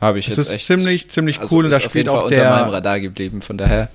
habe 0.00 0.18
ich 0.18 0.28
es 0.28 0.36
jetzt 0.36 0.46
ist 0.46 0.54
echt, 0.54 0.66
ziemlich, 0.66 1.10
ziemlich 1.10 1.40
also 1.40 1.56
cool. 1.56 1.64
Und 1.64 1.70
da 1.70 1.78
spielt 1.78 1.94
jeden 1.94 2.08
Fall 2.10 2.18
auch 2.18 2.24
unter 2.24 2.36
der, 2.36 2.50
meinem 2.50 2.70
Radar 2.70 3.00
geblieben, 3.00 3.40
von 3.40 3.58
daher. 3.58 3.88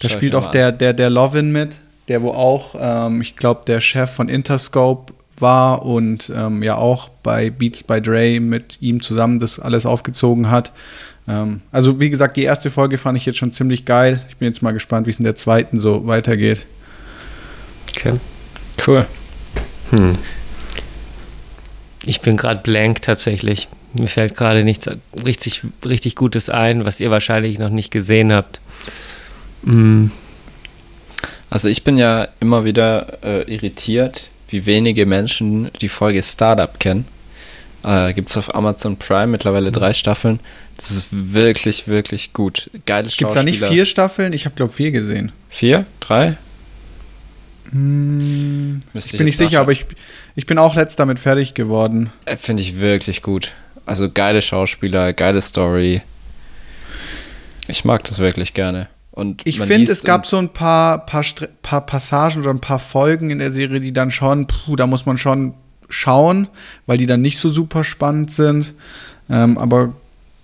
da 0.00 0.08
spielt 0.08 0.34
auch 0.34 0.50
der, 0.50 0.72
der, 0.72 0.92
der 0.92 1.10
Lovin 1.10 1.52
mit, 1.52 1.80
der 2.08 2.22
wo 2.22 2.30
auch, 2.30 2.74
ähm, 2.78 3.20
ich 3.20 3.36
glaube, 3.36 3.62
der 3.66 3.80
Chef 3.80 4.10
von 4.10 4.28
Interscope 4.28 5.13
war 5.40 5.84
und 5.84 6.30
ähm, 6.34 6.62
ja 6.62 6.76
auch 6.76 7.08
bei 7.08 7.50
Beats 7.50 7.82
by 7.82 8.00
Dre 8.00 8.40
mit 8.40 8.78
ihm 8.80 9.02
zusammen 9.02 9.40
das 9.40 9.58
alles 9.58 9.86
aufgezogen 9.86 10.50
hat. 10.50 10.72
Ähm, 11.26 11.62
also 11.70 12.00
wie 12.00 12.10
gesagt, 12.10 12.36
die 12.36 12.42
erste 12.42 12.70
Folge 12.70 12.98
fand 12.98 13.16
ich 13.16 13.26
jetzt 13.26 13.38
schon 13.38 13.52
ziemlich 13.52 13.84
geil. 13.84 14.22
Ich 14.28 14.36
bin 14.36 14.48
jetzt 14.48 14.62
mal 14.62 14.72
gespannt, 14.72 15.06
wie 15.06 15.10
es 15.10 15.18
in 15.18 15.24
der 15.24 15.34
zweiten 15.34 15.78
so 15.80 16.06
weitergeht. 16.06 16.66
Okay. 17.90 18.14
Cool. 18.86 19.06
Hm. 19.90 20.18
Ich 22.04 22.20
bin 22.20 22.36
gerade 22.36 22.60
blank 22.62 23.02
tatsächlich. 23.02 23.68
Mir 23.94 24.08
fällt 24.08 24.36
gerade 24.36 24.64
nichts 24.64 24.90
richtig, 25.24 25.62
richtig 25.84 26.16
Gutes 26.16 26.50
ein, 26.50 26.84
was 26.84 27.00
ihr 27.00 27.10
wahrscheinlich 27.10 27.58
noch 27.58 27.70
nicht 27.70 27.90
gesehen 27.90 28.32
habt. 28.32 28.60
Hm. 29.64 30.10
Also 31.48 31.68
ich 31.68 31.84
bin 31.84 31.96
ja 31.96 32.28
immer 32.40 32.64
wieder 32.64 33.22
äh, 33.22 33.42
irritiert, 33.42 34.28
wie 34.54 34.66
wenige 34.66 35.04
Menschen 35.04 35.68
die 35.80 35.88
Folge 35.88 36.22
Startup 36.22 36.78
kennen. 36.78 37.06
Äh, 37.82 38.14
Gibt 38.14 38.30
es 38.30 38.36
auf 38.36 38.54
Amazon 38.54 38.96
Prime 38.96 39.26
mittlerweile 39.26 39.72
drei 39.72 39.92
Staffeln. 39.92 40.38
Das 40.76 40.92
ist 40.92 41.08
wirklich, 41.10 41.88
wirklich 41.88 42.32
gut. 42.32 42.70
Geile 42.86 43.08
Gibt 43.08 43.30
es 43.30 43.34
da 43.34 43.42
nicht 43.42 43.64
vier 43.64 43.84
Staffeln? 43.84 44.32
Ich 44.32 44.44
habe, 44.44 44.54
glaube 44.54 44.72
vier 44.72 44.92
gesehen. 44.92 45.32
Vier? 45.50 45.86
Drei? 45.98 46.36
Hm, 47.72 48.80
Müsste 48.92 49.10
ich 49.10 49.18
bin 49.18 49.24
nicht 49.24 49.36
sicher, 49.36 49.60
aber 49.60 49.72
ich, 49.72 49.86
ich 50.36 50.46
bin 50.46 50.58
auch 50.58 50.76
letzt 50.76 51.00
damit 51.00 51.18
fertig 51.18 51.54
geworden. 51.54 52.12
Äh, 52.24 52.36
Finde 52.36 52.62
ich 52.62 52.78
wirklich 52.80 53.22
gut. 53.22 53.50
Also 53.86 54.08
geile 54.08 54.40
Schauspieler, 54.40 55.12
geile 55.12 55.42
Story. 55.42 56.02
Ich 57.66 57.84
mag 57.84 58.04
das 58.04 58.20
wirklich 58.20 58.54
gerne. 58.54 58.86
Und 59.14 59.42
Ich 59.44 59.60
finde, 59.60 59.92
es 59.92 60.02
gab 60.02 60.26
so 60.26 60.38
ein 60.38 60.48
paar, 60.48 61.06
paar, 61.06 61.24
paar 61.62 61.86
Passagen 61.86 62.40
oder 62.40 62.50
ein 62.50 62.60
paar 62.60 62.80
Folgen 62.80 63.30
in 63.30 63.38
der 63.38 63.52
Serie, 63.52 63.78
die 63.78 63.92
dann 63.92 64.10
schon, 64.10 64.48
puh, 64.48 64.74
da 64.74 64.88
muss 64.88 65.06
man 65.06 65.18
schon 65.18 65.54
schauen, 65.88 66.48
weil 66.86 66.98
die 66.98 67.06
dann 67.06 67.22
nicht 67.22 67.38
so 67.38 67.48
super 67.48 67.84
spannend 67.84 68.32
sind. 68.32 68.74
Ähm, 69.30 69.56
aber 69.56 69.92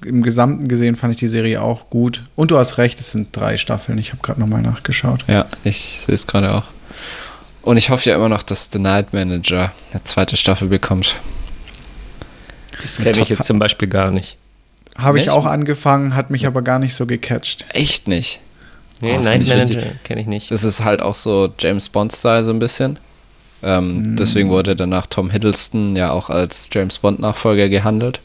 im 0.05 0.23
Gesamten 0.23 0.69
gesehen 0.69 0.95
fand 0.95 1.15
ich 1.15 1.19
die 1.19 1.27
Serie 1.27 1.61
auch 1.61 1.91
gut. 1.91 2.23
Und 2.37 2.53
du 2.53 2.59
hast 2.59 2.79
recht, 2.79 3.01
es 3.01 3.11
sind 3.11 3.37
drei 3.37 3.57
Staffeln. 3.57 3.99
Ich 3.99 4.13
habe 4.13 4.23
gerade 4.23 4.39
nochmal 4.39 4.63
nachgeschaut. 4.63 5.25
Ja, 5.27 5.47
ich 5.65 6.03
sehe 6.07 6.15
es 6.15 6.29
gerade 6.29 6.55
auch. 6.55 6.65
Und 7.63 7.77
ich 7.77 7.91
hoffe 7.91 8.09
ja 8.09 8.15
immer 8.15 8.29
noch, 8.29 8.45
dass 8.45 8.71
The 8.71 8.79
Night 8.79 9.13
Manager 9.13 9.73
eine 9.91 10.05
zweite 10.05 10.37
Staffel 10.37 10.69
bekommt. 10.69 11.17
Das 12.77 12.99
kenne 12.99 13.21
ich 13.21 13.29
jetzt 13.31 13.45
zum 13.45 13.59
Beispiel 13.59 13.89
gar 13.89 14.13
nicht. 14.13 14.37
Habe 14.97 15.19
ich 15.19 15.29
auch 15.29 15.45
angefangen, 15.45 16.15
hat 16.15 16.31
mich 16.31 16.47
aber 16.47 16.63
gar 16.63 16.79
nicht 16.79 16.95
so 16.95 17.05
gecatcht. 17.07 17.67
Echt 17.71 18.07
nicht. 18.07 18.39
Nee, 19.01 19.17
Oh, 19.19 19.21
Night 19.23 19.47
Manager 19.49 19.83
kenne 20.05 20.21
ich 20.21 20.27
nicht. 20.27 20.51
Das 20.51 20.63
ist 20.65 20.85
halt 20.85 21.01
auch 21.03 21.15
so 21.15 21.49
James 21.59 21.89
Bond-Style 21.89 22.45
so 22.45 22.51
ein 22.53 22.59
bisschen. 22.59 22.99
Ähm, 23.63 24.03
Mm. 24.03 24.17
Deswegen 24.17 24.49
wurde 24.51 24.75
danach 24.77 25.07
Tom 25.07 25.31
Hiddleston 25.31 25.97
ja 25.97 26.11
auch 26.13 26.31
als 26.31 26.69
James 26.73 26.99
Bond-Nachfolger 26.99 27.69
gehandelt. 27.69 28.21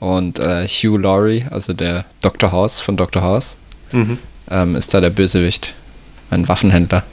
Und 0.00 0.38
äh, 0.38 0.66
Hugh 0.68 0.98
Laurie, 0.98 1.46
also 1.50 1.72
der 1.72 2.04
Dr. 2.20 2.52
House 2.52 2.80
von 2.80 2.96
Dr. 2.96 3.22
House, 3.22 3.56
Mhm. 3.92 4.18
ähm, 4.50 4.76
ist 4.76 4.92
da 4.92 5.00
der 5.00 5.10
Bösewicht. 5.10 5.74
Ein 6.30 6.48
Waffenhändler. 6.48 7.04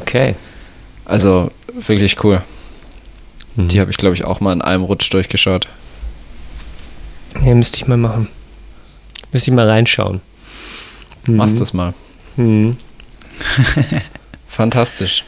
Okay. 0.00 0.34
Also 1.04 1.50
wirklich 1.74 2.22
cool. 2.24 2.42
Mhm. 3.56 3.68
Die 3.68 3.80
habe 3.80 3.90
ich, 3.90 3.96
glaube 3.96 4.14
ich, 4.14 4.24
auch 4.24 4.40
mal 4.40 4.52
in 4.52 4.62
einem 4.62 4.82
Rutsch 4.84 5.10
durchgeschaut. 5.12 5.68
Nee, 7.40 7.54
müsste 7.54 7.76
ich 7.78 7.86
mal 7.86 7.96
machen. 7.96 8.28
Müsste 9.32 9.50
ich 9.50 9.54
mal 9.56 9.68
reinschauen. 9.68 10.20
Mhm. 11.26 11.36
Machst 11.36 11.60
das 11.60 11.72
mal. 11.72 11.94
Mhm. 12.36 12.76
Fantastisch. 14.48 15.24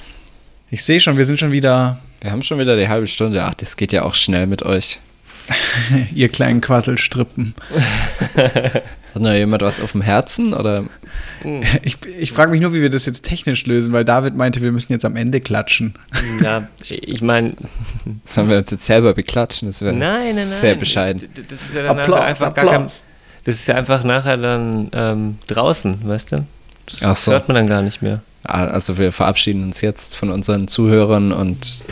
Ich 0.71 0.85
sehe 0.85 1.01
schon, 1.01 1.17
wir 1.17 1.25
sind 1.25 1.39
schon 1.39 1.53
wieder, 1.53 1.99
Wir 2.21 2.31
haben 2.31 2.43
schon 2.43 2.59
wieder 2.59 2.77
die 2.77 2.89
halbe 2.89 3.07
Stunde. 3.07 3.45
Ach, 3.45 3.55
das 3.55 3.77
geht 3.77 3.93
ja 3.93 4.03
auch 4.03 4.15
schnell 4.15 4.47
mit 4.47 4.63
euch. 4.63 5.01
ihr 6.15 6.29
kleinen 6.29 6.61
Quasselstrippen. 6.61 7.55
Hat 8.35 9.23
noch 9.23 9.33
jemand 9.33 9.63
was 9.63 9.81
auf 9.81 9.93
dem 9.93 10.01
Herzen? 10.01 10.55
Oder 10.55 10.85
Ich, 11.83 11.99
ich 12.05 12.33
frage 12.33 12.51
mich 12.51 12.61
nur, 12.61 12.73
wie 12.73 12.83
wir 12.83 12.91
das 12.91 13.07
jetzt 13.07 13.25
technisch 13.25 13.67
lösen, 13.67 13.93
weil 13.93 14.05
David 14.05 14.35
meinte, 14.35 14.61
wir 14.63 14.73
müssen 14.73 14.93
jetzt 14.93 15.05
am 15.05 15.17
Ende 15.17 15.41
klatschen. 15.41 15.95
Ja, 16.43 16.67
ich 16.89 17.23
meine, 17.23 17.55
sollen 18.25 18.49
wir 18.49 18.59
uns 18.59 18.71
jetzt 18.71 18.87
selber 18.87 19.15
beklatschen? 19.15 19.69
Das 19.69 19.83
wäre 19.83 19.93
nein, 19.93 20.35
nein, 20.35 20.37
nein. 20.37 20.47
sehr 20.47 20.75
bescheiden. 20.75 21.23
Ich, 21.23 21.47
das 21.47 21.61
ist 21.61 21.75
ja 21.75 21.83
dann 21.83 21.99
Applaus, 21.99 22.19
nachher 22.19 22.29
einfach 22.29 22.55
gar 22.55 22.65
kein, 22.65 22.75
Applaus. 22.75 23.05
Das 23.45 23.55
ist 23.57 23.69
ja 23.69 23.75
einfach 23.75 24.03
nachher 24.03 24.39
dann 24.39 24.89
ähm, 24.93 25.39
draußen, 25.47 26.09
weißt 26.09 26.33
du? 26.33 26.47
Das, 26.87 27.25
so. 27.25 27.33
hört 27.33 27.49
man 27.49 27.55
dann 27.57 27.67
gar 27.69 27.83
nicht 27.83 28.03
mehr. 28.03 28.21
Ah, 28.45 28.65
Also 28.67 28.99
wir 28.99 29.13
verabschieden 29.13 29.63
uns 29.63 29.81
jetzt 29.81 30.17
von 30.17 30.31
unseren 30.31 30.69
Zuhörern 30.69 31.33
und 31.33 31.83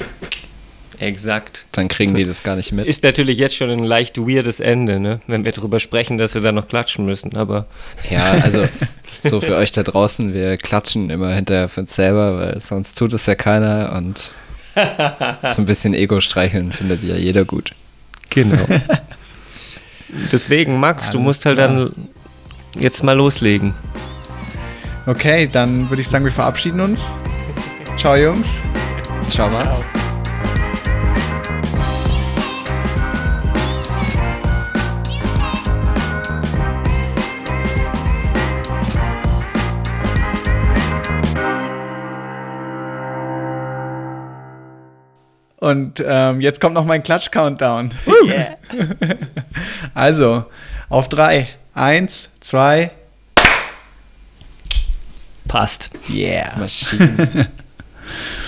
Exakt. 0.99 1.65
dann 1.73 1.89
kriegen 1.89 2.15
die 2.15 2.25
das 2.25 2.43
gar 2.43 2.55
nicht 2.57 2.73
mit. 2.73 2.87
Ist 2.87 3.03
natürlich 3.03 3.39
jetzt 3.39 3.57
schon 3.57 3.71
ein 3.71 3.83
leicht 3.83 4.19
weirdes 4.19 4.61
Ende, 4.61 5.01
ne? 5.01 5.21
Wenn 5.27 5.45
wir 5.45 5.53
drüber 5.53 5.81
sprechen, 5.81 6.17
dass 6.19 6.35
wir 6.35 6.41
da 6.43 6.53
noch 6.53 6.69
klatschen 6.69 7.05
müssen, 7.07 7.35
aber 7.37 7.67
Ja, 8.11 8.33
also 8.43 8.67
so 9.19 9.41
für 9.41 9.57
euch 9.57 9.73
da 9.73 9.83
draußen, 9.83 10.33
wir 10.35 10.57
klatschen 10.59 11.11
immer 11.11 11.33
hinterher 11.33 11.69
für 11.69 11.81
uns 11.81 11.95
selber, 11.97 12.39
weil 12.39 12.61
sonst 12.61 12.97
tut 12.99 13.13
es 13.15 13.27
ja 13.27 13.35
keiner 13.35 13.95
und 13.97 14.33
so 14.75 15.63
ein 15.63 15.67
bisschen 15.67 15.93
Ego 15.95 16.21
streicheln 16.21 16.73
findet 16.73 17.03
ja 17.03 17.17
jeder 17.17 17.45
gut. 17.45 17.73
genau. 18.31 18.65
Deswegen, 20.31 20.79
Max, 20.79 21.07
du 21.11 21.19
Alles 21.19 21.25
musst 21.25 21.47
halt 21.47 21.57
klar. 21.57 21.69
dann 21.69 21.93
jetzt 22.79 23.03
mal 23.03 23.17
loslegen. 23.17 23.75
Okay, 25.05 25.49
dann 25.51 25.91
würde 25.91 26.01
ich 26.01 26.09
sagen, 26.09 26.25
wir 26.25 26.31
verabschieden 26.31 26.81
uns. 26.81 27.17
Ciao, 27.97 28.15
Jungs. 28.15 28.63
Schau 29.29 29.51
mal. 29.51 29.69
Und 45.59 46.03
ähm, 46.07 46.41
jetzt 46.41 46.61
kommt 46.61 46.75
noch 46.75 46.85
mein 46.85 47.03
Klatsch-Countdown. 47.03 47.95
also, 49.95 50.45
auf 50.89 51.09
drei. 51.09 51.49
Eins, 51.75 52.31
zwei, 52.41 52.91
Passt. 55.53 55.91
yeah. 56.09 56.59
Maschinen. 56.59 57.47